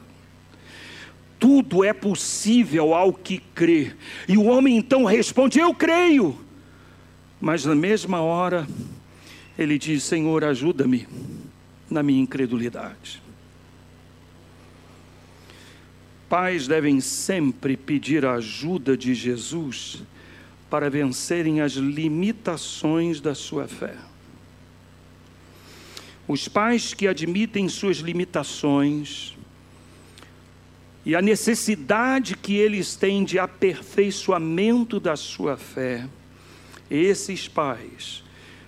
tudo 1.38 1.84
é 1.84 1.94
possível 1.94 2.96
ao 2.96 3.14
que 3.14 3.38
crê. 3.54 3.92
E 4.28 4.36
o 4.36 4.46
homem 4.46 4.78
então 4.78 5.04
responde: 5.06 5.60
Eu 5.60 5.76
creio. 5.76 6.36
Mas 7.40 7.66
na 7.66 7.76
mesma 7.76 8.22
hora, 8.22 8.66
ele 9.58 9.78
diz: 9.78 10.04
Senhor, 10.04 10.44
ajuda-me 10.44 11.08
na 11.90 12.04
minha 12.04 12.22
incredulidade. 12.22 13.22
Pais 16.28 16.68
devem 16.68 17.00
sempre 17.00 17.78
pedir 17.78 18.26
a 18.26 18.34
ajuda 18.34 18.98
de 18.98 19.14
Jesus 19.14 20.04
para 20.70 20.90
vencerem 20.90 21.62
as 21.62 21.74
limitações 21.74 23.22
da 23.22 23.36
sua 23.36 23.68
fé. 23.68 23.96
Os 26.28 26.48
pais 26.48 26.94
que 26.94 27.08
admitem 27.08 27.70
suas 27.70 27.98
limitações 27.98 29.38
e 31.06 31.16
a 31.16 31.22
necessidade 31.22 32.36
que 32.36 32.56
eles 32.56 32.96
têm 32.96 33.24
de 33.24 33.38
aperfeiçoamento 33.38 35.00
da 35.00 35.16
sua 35.16 35.56
fé, 35.56 36.10
esses 36.90 37.48
pais 37.48 38.25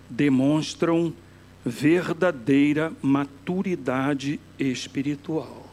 demonstram 0.09 1.13
verdadeira 1.65 2.93
maturidade 3.01 4.39
espiritual. 4.57 5.65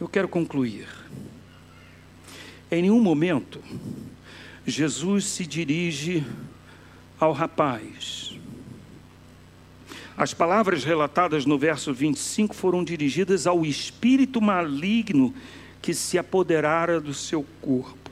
Eu 0.00 0.08
quero 0.08 0.28
concluir. 0.28 0.88
Em 2.70 2.82
nenhum 2.82 3.00
momento, 3.00 3.60
Jesus 4.66 5.24
se 5.24 5.46
dirige 5.46 6.24
ao 7.18 7.32
rapaz. 7.32 8.38
As 10.16 10.34
palavras 10.34 10.84
relatadas 10.84 11.46
no 11.46 11.58
verso 11.58 11.92
25 11.94 12.54
foram 12.54 12.84
dirigidas 12.84 13.46
ao 13.46 13.64
espírito 13.64 14.40
maligno 14.40 15.34
que 15.80 15.94
se 15.94 16.18
apoderara 16.18 17.00
do 17.00 17.14
seu 17.14 17.44
corpo. 17.60 18.10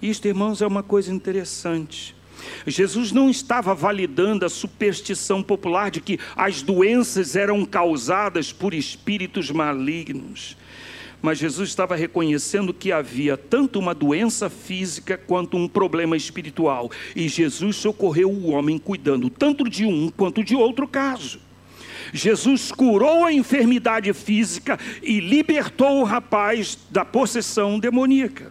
Isto, 0.00 0.26
irmãos, 0.26 0.62
é 0.62 0.66
uma 0.66 0.82
coisa 0.82 1.12
interessante. 1.12 2.16
Jesus 2.66 3.12
não 3.12 3.30
estava 3.30 3.74
validando 3.74 4.44
a 4.44 4.48
superstição 4.48 5.42
popular 5.42 5.90
de 5.90 6.00
que 6.00 6.18
as 6.36 6.62
doenças 6.62 7.36
eram 7.36 7.64
causadas 7.64 8.52
por 8.52 8.74
espíritos 8.74 9.50
malignos. 9.50 10.56
Mas 11.22 11.38
Jesus 11.38 11.68
estava 11.68 11.94
reconhecendo 11.96 12.72
que 12.72 12.90
havia 12.90 13.36
tanto 13.36 13.78
uma 13.78 13.94
doença 13.94 14.48
física 14.48 15.18
quanto 15.18 15.56
um 15.56 15.68
problema 15.68 16.16
espiritual. 16.16 16.90
E 17.14 17.28
Jesus 17.28 17.76
socorreu 17.76 18.30
o 18.30 18.50
homem 18.50 18.78
cuidando 18.78 19.28
tanto 19.28 19.68
de 19.68 19.84
um 19.84 20.08
quanto 20.08 20.42
de 20.42 20.54
outro 20.54 20.88
caso. 20.88 21.40
Jesus 22.12 22.72
curou 22.72 23.24
a 23.24 23.32
enfermidade 23.32 24.12
física 24.14 24.78
e 25.02 25.20
libertou 25.20 26.00
o 26.00 26.04
rapaz 26.04 26.78
da 26.90 27.04
possessão 27.04 27.78
demoníaca. 27.78 28.50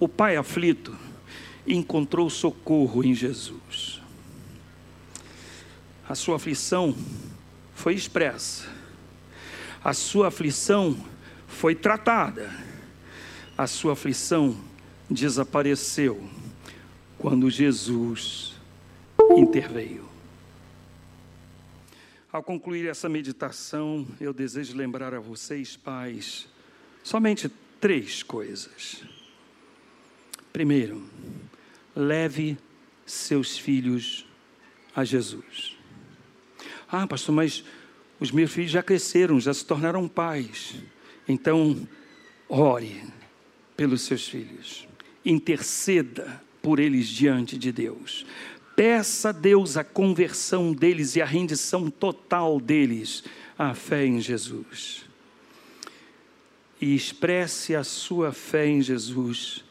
O 0.00 0.08
pai 0.08 0.36
aflito 0.36 0.98
encontrou 1.66 2.28
socorro 2.28 3.04
em 3.04 3.14
Jesus. 3.14 4.00
A 6.08 6.14
sua 6.14 6.36
aflição 6.36 6.94
foi 7.74 7.94
expressa, 7.94 8.68
a 9.82 9.92
sua 9.92 10.28
aflição 10.28 10.96
foi 11.46 11.74
tratada, 11.74 12.50
a 13.56 13.66
sua 13.66 13.94
aflição 13.94 14.56
desapareceu 15.08 16.28
quando 17.18 17.50
Jesus 17.50 18.54
interveio. 19.36 20.04
Ao 22.30 22.42
concluir 22.42 22.88
essa 22.88 23.08
meditação, 23.08 24.06
eu 24.20 24.32
desejo 24.32 24.76
lembrar 24.76 25.14
a 25.14 25.20
vocês, 25.20 25.76
pais, 25.76 26.48
somente 27.02 27.48
três 27.80 28.22
coisas. 28.22 29.04
Primeiro, 30.52 31.08
leve 31.94 32.56
seus 33.06 33.58
filhos 33.58 34.26
a 34.94 35.04
Jesus. 35.04 35.76
Ah, 36.90 37.06
pastor, 37.06 37.34
mas 37.34 37.64
os 38.20 38.30
meus 38.30 38.52
filhos 38.52 38.70
já 38.70 38.82
cresceram, 38.82 39.40
já 39.40 39.52
se 39.52 39.64
tornaram 39.64 40.08
pais. 40.08 40.76
Então, 41.28 41.86
ore 42.48 43.02
pelos 43.76 44.02
seus 44.02 44.28
filhos, 44.28 44.86
interceda 45.24 46.42
por 46.62 46.78
eles 46.78 47.08
diante 47.08 47.58
de 47.58 47.72
Deus. 47.72 48.24
Peça 48.76 49.28
a 49.30 49.32
Deus 49.32 49.76
a 49.76 49.84
conversão 49.84 50.72
deles 50.72 51.16
e 51.16 51.22
a 51.22 51.26
rendição 51.26 51.90
total 51.90 52.60
deles 52.60 53.24
à 53.58 53.74
fé 53.74 54.04
em 54.04 54.20
Jesus. 54.20 55.04
E 56.80 56.94
expresse 56.94 57.74
a 57.74 57.84
sua 57.84 58.32
fé 58.32 58.66
em 58.66 58.82
Jesus 58.82 59.63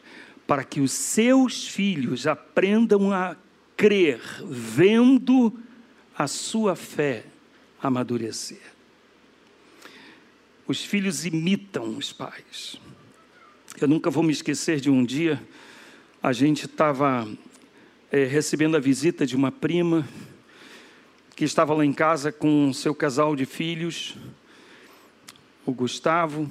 para 0.46 0.64
que 0.64 0.80
os 0.80 0.92
seus 0.92 1.66
filhos 1.66 2.26
aprendam 2.26 3.12
a 3.12 3.36
crer, 3.76 4.20
vendo 4.44 5.52
a 6.16 6.26
sua 6.26 6.76
fé 6.76 7.24
amadurecer. 7.82 8.60
Os 10.66 10.84
filhos 10.84 11.24
imitam 11.24 11.96
os 11.96 12.12
pais. 12.12 12.80
Eu 13.80 13.88
nunca 13.88 14.10
vou 14.10 14.22
me 14.22 14.32
esquecer 14.32 14.80
de 14.80 14.90
um 14.90 15.04
dia, 15.04 15.42
a 16.22 16.32
gente 16.32 16.66
estava 16.66 17.28
é, 18.10 18.24
recebendo 18.24 18.76
a 18.76 18.80
visita 18.80 19.26
de 19.26 19.36
uma 19.36 19.50
prima 19.50 20.08
que 21.34 21.44
estava 21.44 21.74
lá 21.74 21.84
em 21.84 21.92
casa 21.92 22.30
com 22.30 22.72
seu 22.72 22.94
casal 22.94 23.34
de 23.34 23.44
filhos, 23.44 24.16
o 25.66 25.72
Gustavo 25.72 26.48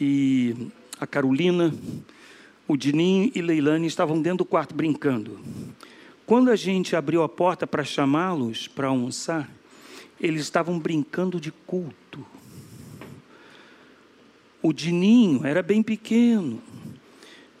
e 0.00 0.56
a 0.98 1.06
Carolina 1.06 1.74
o 2.70 2.76
Dininho 2.76 3.32
e 3.34 3.42
Leilane 3.42 3.88
estavam 3.88 4.22
dentro 4.22 4.38
do 4.38 4.44
quarto 4.44 4.76
brincando. 4.76 5.40
Quando 6.24 6.52
a 6.52 6.54
gente 6.54 6.94
abriu 6.94 7.20
a 7.24 7.28
porta 7.28 7.66
para 7.66 7.82
chamá-los 7.82 8.68
para 8.68 8.86
almoçar, 8.86 9.50
eles 10.20 10.42
estavam 10.42 10.78
brincando 10.78 11.40
de 11.40 11.50
culto. 11.50 12.24
O 14.62 14.72
Dininho 14.72 15.44
era 15.44 15.64
bem 15.64 15.82
pequeno, 15.82 16.62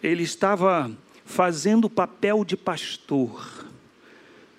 ele 0.00 0.22
estava 0.22 0.88
fazendo 1.24 1.86
o 1.86 1.90
papel 1.90 2.44
de 2.44 2.56
pastor, 2.56 3.66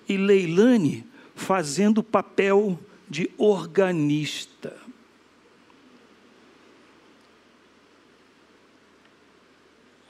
e 0.06 0.18
Leilane 0.18 1.06
fazendo 1.34 1.98
o 1.98 2.04
papel 2.04 2.78
de 3.08 3.30
organista. 3.38 4.81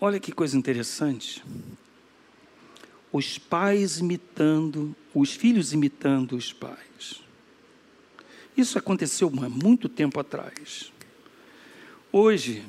Olha 0.05 0.19
que 0.19 0.33
coisa 0.33 0.59
interessante. 0.59 1.45
Os 3.13 3.39
pais 3.39 3.99
imitando, 3.99 4.97
os 5.15 5.33
filhos 5.33 5.73
imitando 5.73 6.35
os 6.35 6.53
pais. 6.53 7.23
Isso 8.57 8.77
aconteceu 8.77 9.33
há 9.41 9.49
muito 9.49 9.89
tempo 9.89 10.19
atrás. 10.19 10.93
Hoje, 12.11 12.65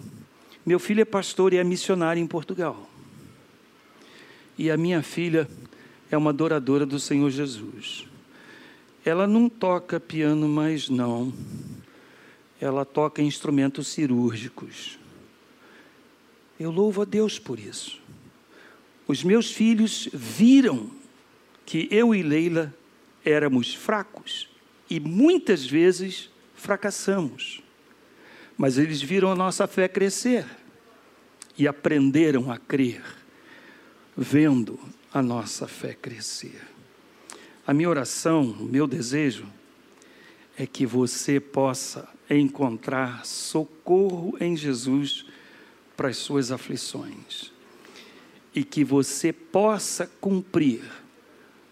meu 0.63 0.77
filho 0.77 1.01
é 1.01 1.05
pastor 1.05 1.53
e 1.53 1.57
é 1.57 1.63
missionário 1.63 2.21
em 2.21 2.27
Portugal. 2.27 2.87
E 4.55 4.69
a 4.69 4.77
minha 4.77 5.01
filha 5.01 5.49
é 6.11 6.15
uma 6.15 6.29
adoradora 6.29 6.85
do 6.85 6.99
Senhor 6.99 7.31
Jesus. 7.31 8.05
Ela 9.03 9.25
não 9.25 9.49
toca 9.49 9.99
piano 9.99 10.47
mais 10.47 10.87
não. 10.87 11.33
Ela 12.61 12.85
toca 12.85 13.23
instrumentos 13.23 13.87
cirúrgicos. 13.87 14.99
Eu 16.59 16.71
louvo 16.71 17.01
a 17.01 17.05
Deus 17.05 17.39
por 17.39 17.59
isso. 17.59 18.01
Os 19.07 19.23
meus 19.23 19.51
filhos 19.51 20.07
viram 20.13 20.89
que 21.65 21.87
eu 21.91 22.13
e 22.13 22.21
Leila 22.21 22.73
éramos 23.25 23.73
fracos 23.73 24.49
e 24.89 24.99
muitas 24.99 25.65
vezes 25.65 26.29
fracassamos. 26.55 27.61
Mas 28.57 28.77
eles 28.77 29.01
viram 29.01 29.31
a 29.31 29.35
nossa 29.35 29.67
fé 29.67 29.87
crescer 29.87 30.45
e 31.57 31.67
aprenderam 31.67 32.51
a 32.51 32.57
crer, 32.57 33.03
vendo 34.15 34.79
a 35.13 35.21
nossa 35.21 35.67
fé 35.67 35.93
crescer. 35.93 36.61
A 37.65 37.73
minha 37.73 37.89
oração, 37.89 38.43
o 38.43 38.65
meu 38.65 38.87
desejo, 38.87 39.45
é 40.57 40.67
que 40.67 40.85
você 40.85 41.39
possa 41.39 42.07
encontrar 42.29 43.25
socorro 43.25 44.35
em 44.39 44.55
Jesus 44.55 45.25
para 45.95 46.09
as 46.09 46.17
suas 46.17 46.51
aflições 46.51 47.51
e 48.55 48.63
que 48.63 48.83
você 48.83 49.33
possa 49.33 50.07
cumprir 50.21 50.81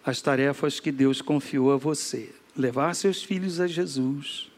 as 0.03 0.21
tarefas 0.21 0.79
que 0.79 0.91
Deus 0.91 1.21
confiou 1.21 1.71
a 1.71 1.77
você. 1.77 2.33
Levar 2.55 2.95
seus 2.95 3.23
filhos 3.23 3.59
a 3.59 3.67
Jesus, 3.67 4.51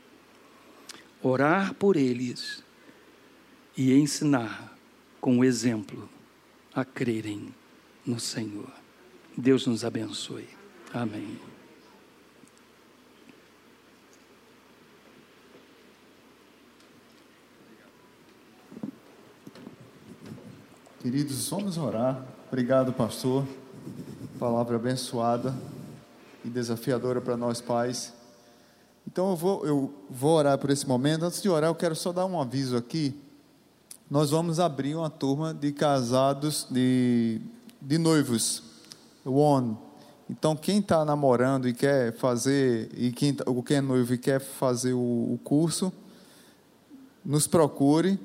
orar 1.21 1.73
por 1.75 1.95
eles 1.95 2.63
e 3.77 3.93
ensinar 3.93 4.75
com 5.19 5.39
o 5.39 5.43
exemplo 5.43 6.09
a 6.73 6.83
crerem 6.83 7.53
no 8.05 8.19
Senhor. 8.19 8.71
Deus 9.37 9.67
nos 9.67 9.85
abençoe. 9.85 10.47
Amém. 10.93 11.52
Queridos, 21.03 21.49
vamos 21.49 21.77
orar. 21.77 22.23
Obrigado, 22.47 22.93
pastor. 22.93 23.45
Palavra 24.39 24.77
abençoada 24.77 25.53
e 26.45 26.47
desafiadora 26.47 27.19
para 27.19 27.35
nós 27.35 27.59
pais. 27.59 28.13
Então 29.05 29.31
eu 29.31 29.35
vou, 29.35 29.65
eu 29.65 29.93
vou 30.09 30.37
orar 30.37 30.57
por 30.57 30.69
esse 30.69 30.87
momento. 30.87 31.25
Antes 31.25 31.41
de 31.41 31.49
orar, 31.49 31.69
eu 31.69 31.75
quero 31.75 31.93
só 31.93 32.13
dar 32.13 32.25
um 32.25 32.39
aviso 32.39 32.77
aqui. 32.77 33.13
Nós 34.09 34.29
vamos 34.29 34.61
abrir 34.61 34.95
uma 34.95 35.09
turma 35.09 35.53
de 35.53 35.73
casados, 35.73 36.65
de, 36.71 37.41
de 37.81 37.97
noivos. 37.97 38.63
One. 39.25 39.77
Então, 40.29 40.55
quem 40.55 40.79
está 40.79 41.03
namorando 41.03 41.67
e 41.67 41.73
quer 41.73 42.13
fazer, 42.13 42.89
e 42.95 43.11
quem, 43.11 43.33
tá, 43.33 43.43
quem 43.65 43.75
é 43.75 43.81
noivo 43.81 44.13
e 44.13 44.17
quer 44.17 44.39
fazer 44.39 44.93
o, 44.93 45.33
o 45.33 45.39
curso, 45.43 45.91
nos 47.25 47.45
procure 47.45 48.17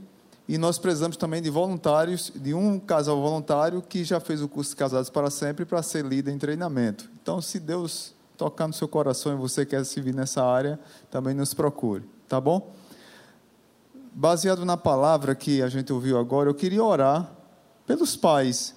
e 0.49 0.57
nós 0.57 0.78
precisamos 0.78 1.18
também 1.18 1.42
de 1.42 1.51
voluntários, 1.51 2.32
de 2.34 2.55
um 2.55 2.80
casal 2.80 3.20
voluntário 3.20 3.82
que 3.82 4.03
já 4.03 4.18
fez 4.18 4.40
o 4.40 4.49
curso 4.49 4.70
de 4.70 4.76
Casados 4.76 5.11
para 5.11 5.30
Sempre 5.30 5.66
para 5.66 5.82
ser 5.82 6.03
líder 6.05 6.32
em 6.32 6.38
treinamento. 6.38 7.11
Então, 7.20 7.42
se 7.42 7.61
Deus 7.61 8.14
tocar 8.34 8.66
no 8.66 8.72
seu 8.72 8.88
coração 8.88 9.32
e 9.32 9.36
você 9.36 9.66
quer 9.66 9.84
se 9.84 10.01
vir 10.01 10.14
nessa 10.14 10.42
área, 10.42 10.80
também 11.11 11.34
nos 11.34 11.53
procure, 11.53 12.09
tá 12.26 12.40
bom? 12.40 12.72
Baseado 14.14 14.64
na 14.64 14.76
palavra 14.76 15.34
que 15.34 15.61
a 15.61 15.68
gente 15.68 15.92
ouviu 15.92 16.18
agora, 16.18 16.49
eu 16.49 16.55
queria 16.55 16.82
orar 16.82 17.30
pelos 17.86 18.16
pais, 18.16 18.74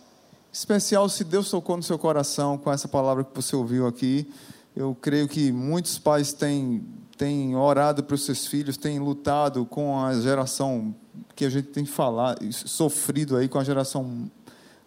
especial 0.51 1.07
se 1.07 1.24
Deus 1.24 1.49
tocou 1.49 1.78
no 1.78 1.84
seu 1.84 1.97
coração 1.97 2.57
com 2.57 2.72
essa 2.72 2.88
palavra 2.88 3.24
que 3.24 3.34
você 3.34 3.55
ouviu 3.55 3.88
aqui. 3.88 4.30
Eu 4.76 4.95
creio 4.99 5.28
que 5.28 5.51
muitos 5.51 5.97
pais 5.97 6.34
têm, 6.34 6.86
têm 7.22 7.55
orado 7.55 8.03
para 8.03 8.15
os 8.15 8.26
seus 8.26 8.47
filhos, 8.47 8.78
têm 8.78 8.97
lutado 8.97 9.63
com 9.63 10.03
a 10.03 10.11
geração 10.19 10.95
que 11.36 11.45
a 11.45 11.51
gente 11.51 11.67
tem 11.67 11.86
falado, 11.86 12.51
sofrido 12.51 13.38
aí 13.38 13.47
com 13.47 13.59
a 13.59 13.63
geração 13.63 14.28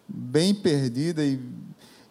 bem 0.05 0.53
perdida 0.53 1.23
e, 1.23 1.39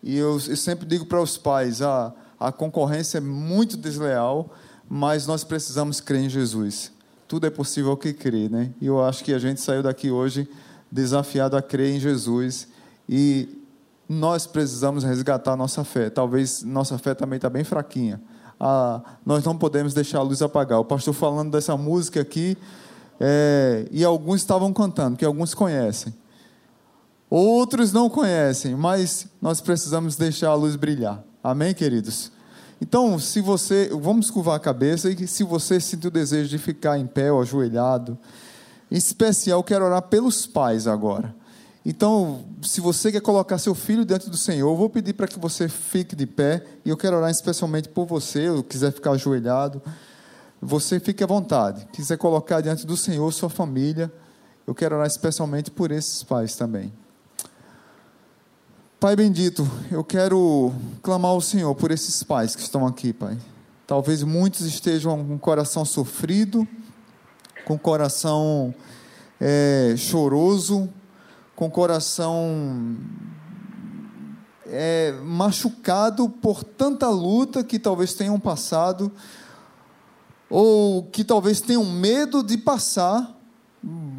e 0.02 0.16
eu, 0.16 0.40
eu 0.48 0.56
sempre 0.56 0.86
digo 0.86 1.04
para 1.04 1.20
os 1.20 1.36
pais, 1.36 1.82
a, 1.82 2.10
a 2.40 2.50
concorrência 2.50 3.18
é 3.18 3.20
muito 3.20 3.76
desleal, 3.76 4.48
mas 4.88 5.26
nós 5.26 5.44
precisamos 5.44 6.00
crer 6.00 6.22
em 6.22 6.30
Jesus. 6.30 6.90
Tudo 7.28 7.46
é 7.46 7.50
possível 7.50 7.94
que 7.94 8.14
crer, 8.14 8.48
né? 8.48 8.72
E 8.80 8.86
eu 8.86 9.04
acho 9.04 9.22
que 9.22 9.34
a 9.34 9.38
gente 9.38 9.60
saiu 9.60 9.82
daqui 9.82 10.10
hoje 10.10 10.48
desafiado 10.90 11.54
a 11.54 11.60
crer 11.60 11.96
em 11.96 12.00
Jesus 12.00 12.66
e 13.06 13.62
nós 14.08 14.46
precisamos 14.46 15.04
resgatar 15.04 15.54
nossa 15.54 15.84
fé. 15.84 16.08
Talvez 16.08 16.62
nossa 16.62 16.96
fé 16.96 17.14
também 17.14 17.36
está 17.36 17.50
bem 17.50 17.62
fraquinha. 17.62 18.18
Ah, 18.58 19.00
nós 19.24 19.44
não 19.44 19.56
podemos 19.56 19.94
deixar 19.94 20.18
a 20.18 20.22
luz 20.22 20.42
apagar. 20.42 20.78
O 20.78 20.84
pastor 20.84 21.14
falando 21.14 21.50
dessa 21.50 21.76
música 21.76 22.20
aqui, 22.20 22.56
é, 23.20 23.86
e 23.90 24.04
alguns 24.04 24.40
estavam 24.40 24.72
cantando, 24.72 25.16
que 25.16 25.24
alguns 25.24 25.54
conhecem. 25.54 26.14
Outros 27.30 27.92
não 27.92 28.08
conhecem, 28.08 28.74
mas 28.74 29.26
nós 29.40 29.60
precisamos 29.60 30.16
deixar 30.16 30.50
a 30.50 30.54
luz 30.54 30.76
brilhar. 30.76 31.22
Amém, 31.42 31.74
queridos? 31.74 32.30
Então, 32.80 33.18
se 33.18 33.40
você, 33.40 33.90
vamos 33.92 34.30
curvar 34.30 34.56
a 34.56 34.60
cabeça 34.60 35.10
e 35.10 35.26
se 35.26 35.42
você 35.42 35.80
sentir 35.80 36.08
o 36.08 36.10
desejo 36.10 36.48
de 36.48 36.58
ficar 36.58 36.98
em 36.98 37.06
pé 37.06 37.32
ou 37.32 37.40
ajoelhado, 37.40 38.18
em 38.90 38.96
especial 38.96 39.62
quero 39.62 39.84
orar 39.84 40.02
pelos 40.02 40.46
pais 40.46 40.86
agora. 40.86 41.34
Então, 41.84 42.44
se 42.62 42.80
você 42.80 43.12
quer 43.12 43.20
colocar 43.20 43.58
seu 43.58 43.74
filho 43.74 44.04
dentro 44.04 44.30
do 44.30 44.36
Senhor, 44.38 44.70
eu 44.70 44.76
vou 44.76 44.88
pedir 44.88 45.12
para 45.12 45.26
que 45.26 45.38
você 45.38 45.68
fique 45.68 46.16
de 46.16 46.26
pé 46.26 46.64
e 46.84 46.88
eu 46.88 46.96
quero 46.96 47.16
orar 47.16 47.30
especialmente 47.30 47.88
por 47.88 48.06
você, 48.06 48.48
ou 48.48 48.62
quiser 48.62 48.90
ficar 48.92 49.10
ajoelhado 49.12 49.82
você 50.64 50.98
fique 50.98 51.22
à 51.22 51.26
vontade. 51.26 51.86
Quiser 51.92 52.16
colocar 52.16 52.60
diante 52.60 52.86
do 52.86 52.96
Senhor 52.96 53.30
sua 53.32 53.50
família, 53.50 54.10
eu 54.66 54.74
quero 54.74 54.94
orar 54.96 55.06
especialmente 55.06 55.70
por 55.70 55.90
esses 55.90 56.22
pais 56.22 56.56
também. 56.56 56.92
Pai 58.98 59.14
bendito, 59.14 59.70
eu 59.90 60.02
quero 60.02 60.72
clamar 61.02 61.32
ao 61.32 61.40
Senhor 61.40 61.74
por 61.74 61.90
esses 61.90 62.22
pais 62.22 62.56
que 62.56 62.62
estão 62.62 62.86
aqui, 62.86 63.12
Pai. 63.12 63.36
Talvez 63.86 64.22
muitos 64.22 64.62
estejam 64.62 65.22
com 65.22 65.34
o 65.34 65.38
coração 65.38 65.84
sofrido, 65.84 66.66
com 67.66 67.74
o 67.74 67.78
coração 67.78 68.74
é, 69.38 69.94
choroso, 69.98 70.88
com 71.54 71.66
o 71.66 71.70
coração 71.70 72.96
é, 74.66 75.12
machucado 75.22 76.28
por 76.28 76.64
tanta 76.64 77.08
luta 77.08 77.62
que 77.62 77.78
talvez 77.78 78.14
tenham 78.14 78.38
passado 78.40 79.12
ou 80.50 81.04
que 81.04 81.24
talvez 81.24 81.60
tenham 81.60 81.84
medo 81.84 82.42
de 82.42 82.56
passar. 82.56 83.32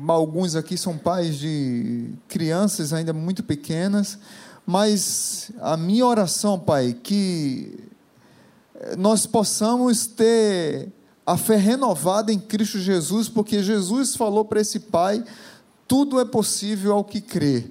Alguns 0.08 0.56
aqui 0.56 0.78
são 0.78 0.98
pais 0.98 1.38
de 1.38 2.14
crianças 2.28 2.94
ainda 2.94 3.12
muito 3.12 3.44
pequenas, 3.44 4.20
mas 4.66 5.52
a 5.60 5.76
minha 5.76 6.06
oração, 6.06 6.60
Pai, 6.60 6.94
que 6.94 7.90
nós 8.98 9.26
possamos 9.26 10.06
ter 10.06 10.92
a 11.26 11.38
fé 11.38 11.56
renovada 11.56 12.32
em 12.32 12.40
Cristo 12.40 12.78
Jesus, 12.78 13.28
porque 13.28 13.64
Jesus 13.64 14.16
falou 14.16 14.46
para 14.46 14.62
esse 14.62 14.80
pai: 14.80 15.24
tudo 15.88 16.20
é 16.20 16.26
possível 16.26 16.94
ao 16.94 17.04
que 17.04 17.22
crê. 17.22 17.66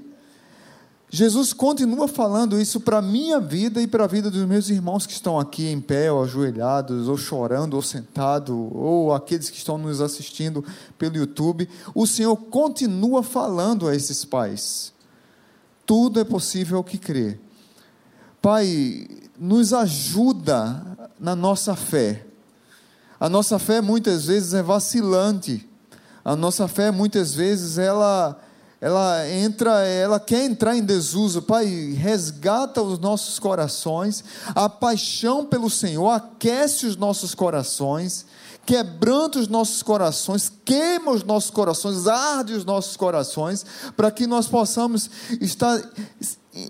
Jesus 1.15 1.53
continua 1.53 2.09
falando 2.09 2.61
isso 2.61 2.81
para 2.81 2.99
a 2.99 3.03
minha 3.03 3.39
vida 3.39 3.81
e 3.81 3.87
para 3.87 4.03
a 4.03 4.09
vida 4.09 4.29
dos 4.29 4.45
meus 4.47 4.69
irmãos 4.69 5.07
que 5.07 5.13
estão 5.13 5.39
aqui 5.39 5.67
em 5.67 5.81
pé, 5.81 6.11
ou 6.11 6.25
ajoelhados, 6.25 7.07
ou 7.07 7.17
chorando, 7.17 7.75
ou 7.75 7.83
sentado, 7.83 8.77
ou 8.77 9.15
aqueles 9.15 9.49
que 9.49 9.57
estão 9.57 9.79
nos 9.79 10.01
assistindo 10.01 10.65
pelo 10.99 11.17
YouTube. 11.17 11.69
O 11.95 12.05
Senhor 12.05 12.37
continua 12.37 13.23
falando 13.23 13.87
a 13.87 13.95
esses 13.95 14.25
pais. 14.25 14.93
Tudo 15.87 16.19
é 16.19 16.25
possível 16.25 16.83
que 16.83 16.99
crê. 16.99 17.39
Pai, 18.43 19.07
nos 19.39 19.73
ajuda 19.73 20.85
na 21.21 21.37
nossa 21.37 21.77
fé. 21.77 22.27
A 23.21 23.29
nossa 23.29 23.59
fé 23.59 23.81
muitas 23.81 24.27
vezes 24.27 24.53
é 24.53 24.63
vacilante. 24.65 25.69
A 26.25 26.35
nossa 26.35 26.67
fé 26.67 26.91
muitas 26.91 27.35
vezes 27.35 27.77
ela 27.79 28.41
ela 28.81 29.27
entra, 29.31 29.81
ela 29.87 30.21
quer 30.21 30.45
entrar 30.45 30.77
em 30.77 30.85
desuso. 30.85 31.41
Pai, 31.41 31.65
resgata 31.97 32.83
os 32.83 32.99
nossos 32.99 33.39
corações, 33.39 34.23
a 34.55 34.69
paixão 34.69 35.47
pelo 35.47 35.71
Senhor 35.71 36.11
aquece 36.11 36.85
os 36.85 36.95
nossos 36.95 37.35
corações, 37.35 38.27
quebranta 38.67 39.39
os 39.39 39.49
nossos 39.49 39.83
corações, 39.83 40.53
queima 40.67 41.13
os 41.13 41.25
nossos 41.25 41.51
corações, 41.51 42.07
arde 42.07 42.53
os 42.53 42.67
nossos 42.67 42.95
corações, 42.95 43.65
para 43.97 44.11
que 44.11 44.27
nós 44.27 44.47
possamos 44.49 45.09
estar 45.41 45.81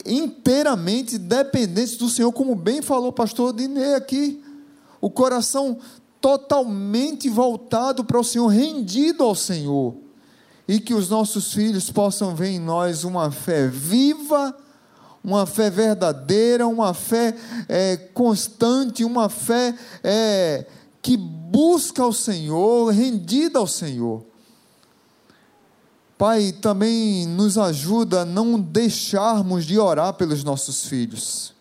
inteiramente 0.07 1.19
dependentes 1.19 1.97
do 1.97 2.09
Senhor, 2.09 2.31
como 2.31 2.55
bem 2.55 2.81
falou 2.81 3.09
o 3.09 3.13
pastor 3.13 3.53
Dinei 3.53 3.95
aqui. 3.95 4.41
O 5.01 5.11
coração 5.11 5.79
totalmente 6.25 7.29
voltado 7.29 8.03
para 8.03 8.19
o 8.19 8.25
Senhor, 8.25 8.47
rendido 8.47 9.23
ao 9.23 9.35
Senhor 9.35 9.95
e 10.67 10.81
que 10.81 10.95
os 10.95 11.11
nossos 11.11 11.53
filhos 11.53 11.91
possam 11.91 12.35
ver 12.35 12.49
em 12.49 12.59
nós 12.59 13.05
uma 13.05 13.31
fé 13.31 13.69
viva, 13.69 14.57
uma 15.23 15.45
fé 15.45 15.69
verdadeira, 15.69 16.67
uma 16.67 16.95
fé 16.95 17.37
é, 17.69 17.99
constante, 17.99 19.05
uma 19.05 19.29
fé 19.29 19.75
é, 20.03 20.65
que 21.03 21.15
busca 21.15 22.03
o 22.07 22.13
Senhor, 22.15 22.91
rendida 22.91 23.59
ao 23.59 23.67
Senhor. 23.67 24.25
Pai, 26.17 26.53
também 26.53 27.27
nos 27.27 27.59
ajuda 27.59 28.23
a 28.23 28.25
não 28.25 28.59
deixarmos 28.59 29.67
de 29.67 29.79
orar 29.79 30.15
pelos 30.15 30.43
nossos 30.43 30.87
filhos. 30.87 31.54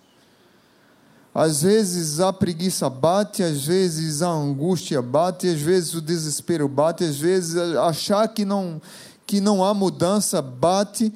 Às 1.33 1.63
vezes 1.63 2.19
a 2.19 2.31
preguiça 2.31 2.87
bate, 2.89 3.41
às 3.41 3.65
vezes 3.65 4.21
a 4.21 4.29
angústia 4.29 5.01
bate, 5.01 5.47
às 5.47 5.59
vezes 5.59 5.95
o 5.95 6.01
desespero 6.01 6.67
bate, 6.67 7.03
às 7.03 7.17
vezes 7.17 7.55
achar 7.77 8.27
que 8.27 8.45
não, 8.45 8.79
que 9.25 9.41
não 9.41 9.63
há 9.63 9.73
mudança 9.73 10.43
bate. 10.43 11.11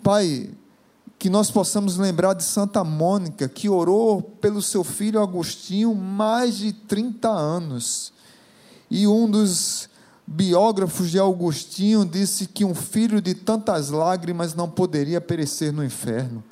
Pai, 0.00 0.50
que 1.18 1.28
nós 1.28 1.50
possamos 1.50 1.96
lembrar 1.96 2.34
de 2.34 2.44
Santa 2.44 2.84
Mônica, 2.84 3.48
que 3.48 3.68
orou 3.68 4.22
pelo 4.22 4.62
seu 4.62 4.84
filho 4.84 5.20
Agostinho 5.20 5.92
mais 5.92 6.56
de 6.56 6.72
30 6.72 7.28
anos. 7.28 8.12
E 8.88 9.08
um 9.08 9.28
dos 9.28 9.88
biógrafos 10.24 11.10
de 11.10 11.18
Agostinho 11.18 12.04
disse 12.04 12.46
que 12.46 12.64
um 12.64 12.76
filho 12.76 13.20
de 13.20 13.34
tantas 13.34 13.90
lágrimas 13.90 14.54
não 14.54 14.70
poderia 14.70 15.20
perecer 15.20 15.72
no 15.72 15.84
inferno 15.84 16.44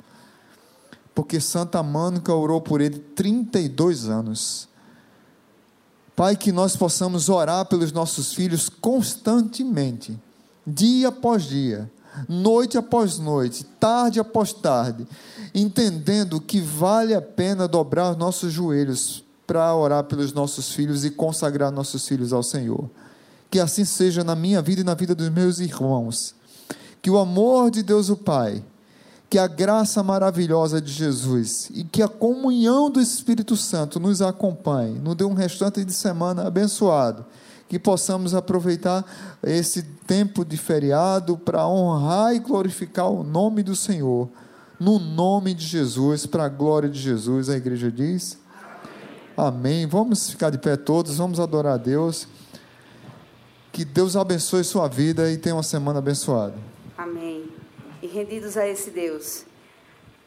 porque 1.17 1.41
Santa 1.41 1.81
Mônica 1.81 2.31
orou 2.31 2.61
por 2.61 2.79
ele 2.79 2.99
32 2.99 4.07
anos. 4.07 4.69
Pai, 6.15 6.35
que 6.35 6.51
nós 6.51 6.75
possamos 6.75 7.27
orar 7.27 7.65
pelos 7.65 7.91
nossos 7.91 8.35
filhos 8.35 8.69
constantemente, 8.69 10.15
dia 10.65 11.07
após 11.07 11.45
dia, 11.45 11.91
noite 12.29 12.77
após 12.77 13.17
noite, 13.17 13.63
tarde 13.79 14.19
após 14.19 14.53
tarde, 14.53 15.07
entendendo 15.55 16.39
que 16.39 16.61
vale 16.61 17.15
a 17.15 17.21
pena 17.21 17.67
dobrar 17.67 18.15
nossos 18.15 18.53
joelhos 18.53 19.23
para 19.47 19.75
orar 19.75 20.03
pelos 20.03 20.33
nossos 20.33 20.71
filhos 20.71 21.03
e 21.03 21.09
consagrar 21.09 21.71
nossos 21.71 22.07
filhos 22.07 22.31
ao 22.31 22.43
Senhor. 22.43 22.87
Que 23.49 23.59
assim 23.59 23.85
seja 23.85 24.23
na 24.23 24.35
minha 24.35 24.61
vida 24.61 24.81
e 24.81 24.83
na 24.83 24.93
vida 24.93 25.15
dos 25.15 25.29
meus 25.29 25.57
irmãos 25.57 26.35
que 27.01 27.09
o 27.09 27.17
amor 27.17 27.71
de 27.71 27.81
Deus 27.83 28.09
o 28.09 28.17
Pai, 28.17 28.61
que 29.29 29.37
a 29.37 29.47
graça 29.47 30.01
maravilhosa 30.01 30.79
de 30.79 30.91
Jesus 30.91 31.69
e 31.73 31.83
que 31.83 32.01
a 32.01 32.07
comunhão 32.07 32.89
do 32.89 33.01
Espírito 33.01 33.57
Santo 33.57 33.99
nos 33.99 34.21
acompanhe, 34.21 34.99
nos 34.99 35.15
dê 35.15 35.23
um 35.23 35.33
restante 35.33 35.83
de 35.83 35.93
semana 35.93 36.47
abençoado, 36.47 37.25
que 37.67 37.77
possamos 37.77 38.33
aproveitar 38.33 39.05
esse 39.43 39.83
tempo 39.83 40.45
de 40.45 40.55
feriado 40.55 41.37
para 41.37 41.67
honrar 41.67 42.33
e 42.33 42.39
glorificar 42.39 43.09
o 43.11 43.23
nome 43.23 43.63
do 43.63 43.75
Senhor, 43.75 44.29
no 44.79 44.97
nome 44.97 45.53
de 45.53 45.65
Jesus, 45.65 46.25
para 46.25 46.45
a 46.45 46.49
glória 46.49 46.87
de 46.87 46.99
Jesus, 46.99 47.49
a 47.49 47.57
igreja 47.57 47.91
diz. 47.91 48.37
Amém. 49.35 49.85
Vamos 49.85 50.29
ficar 50.29 50.49
de 50.49 50.57
pé 50.57 50.77
todos, 50.77 51.17
vamos 51.17 51.39
adorar 51.39 51.73
a 51.73 51.77
Deus. 51.77 52.27
Que 53.71 53.83
Deus 53.83 54.15
abençoe 54.15 54.63
sua 54.63 54.87
vida 54.87 55.29
e 55.29 55.37
tenha 55.37 55.55
uma 55.55 55.63
semana 55.63 55.99
abençoada. 55.99 56.55
Amém. 56.97 57.26
E 58.07 58.09
rendidos 58.09 58.55
a 58.55 58.65
esse 58.65 58.89
Deus, 58.89 59.45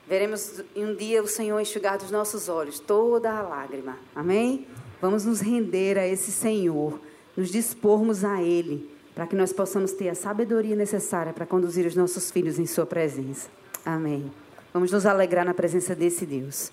veremos 0.06 0.62
um 0.76 0.94
dia 0.94 1.22
o 1.22 1.26
Senhor 1.26 1.58
enxugar 1.58 1.96
dos 1.96 2.10
nossos 2.10 2.46
olhos 2.46 2.78
toda 2.78 3.32
a 3.32 3.40
lágrima. 3.40 3.96
Amém? 4.14 4.66
Vamos 5.00 5.24
nos 5.24 5.40
render 5.40 5.96
a 5.96 6.06
esse 6.06 6.30
Senhor, 6.30 7.00
nos 7.34 7.48
dispormos 7.48 8.22
a 8.22 8.42
Ele, 8.42 8.86
para 9.14 9.26
que 9.26 9.34
nós 9.34 9.50
possamos 9.50 9.92
ter 9.92 10.10
a 10.10 10.14
sabedoria 10.14 10.76
necessária 10.76 11.32
para 11.32 11.46
conduzir 11.46 11.86
os 11.86 11.96
nossos 11.96 12.30
filhos 12.30 12.58
em 12.58 12.66
Sua 12.66 12.84
presença. 12.84 13.48
Amém. 13.82 14.30
Vamos 14.74 14.92
nos 14.92 15.06
alegrar 15.06 15.46
na 15.46 15.54
presença 15.54 15.94
desse 15.94 16.26
Deus. 16.26 16.70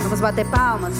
Vamos 0.00 0.20
bater 0.20 0.48
palmas? 0.48 0.94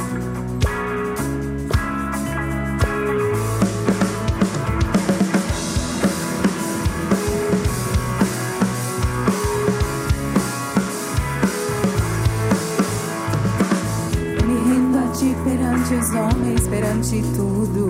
Perante 15.85 15.95
os 15.95 16.15
homens, 16.15 16.69
perante 16.69 17.23
tudo. 17.37 17.89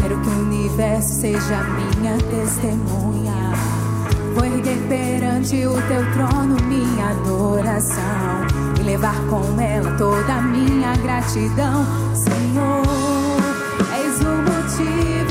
Quero 0.00 0.20
que 0.20 0.28
o 0.28 0.40
universo 0.42 1.20
seja 1.20 1.62
minha 1.64 2.16
testemunha. 2.16 3.52
Vou 4.34 4.44
erguer 4.44 4.78
perante 4.88 5.66
o 5.66 5.74
teu 5.88 6.12
trono 6.12 6.56
minha 6.66 7.10
adoração 7.10 8.46
e 8.78 8.82
levar 8.82 9.16
com 9.28 9.60
ela 9.60 9.96
toda 9.96 10.34
a 10.34 10.42
minha 10.42 10.94
gratidão, 10.96 11.84
Senhor. 12.14 13.30
seja 13.92 15.29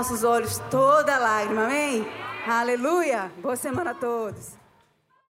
nossos 0.00 0.24
olhos 0.24 0.56
toda 0.70 1.18
lágrima, 1.18 1.66
amém? 1.66 2.06
Aleluia! 2.46 3.30
Boa 3.42 3.54
semana 3.54 3.90
a 3.90 3.94
todos. 3.94 4.59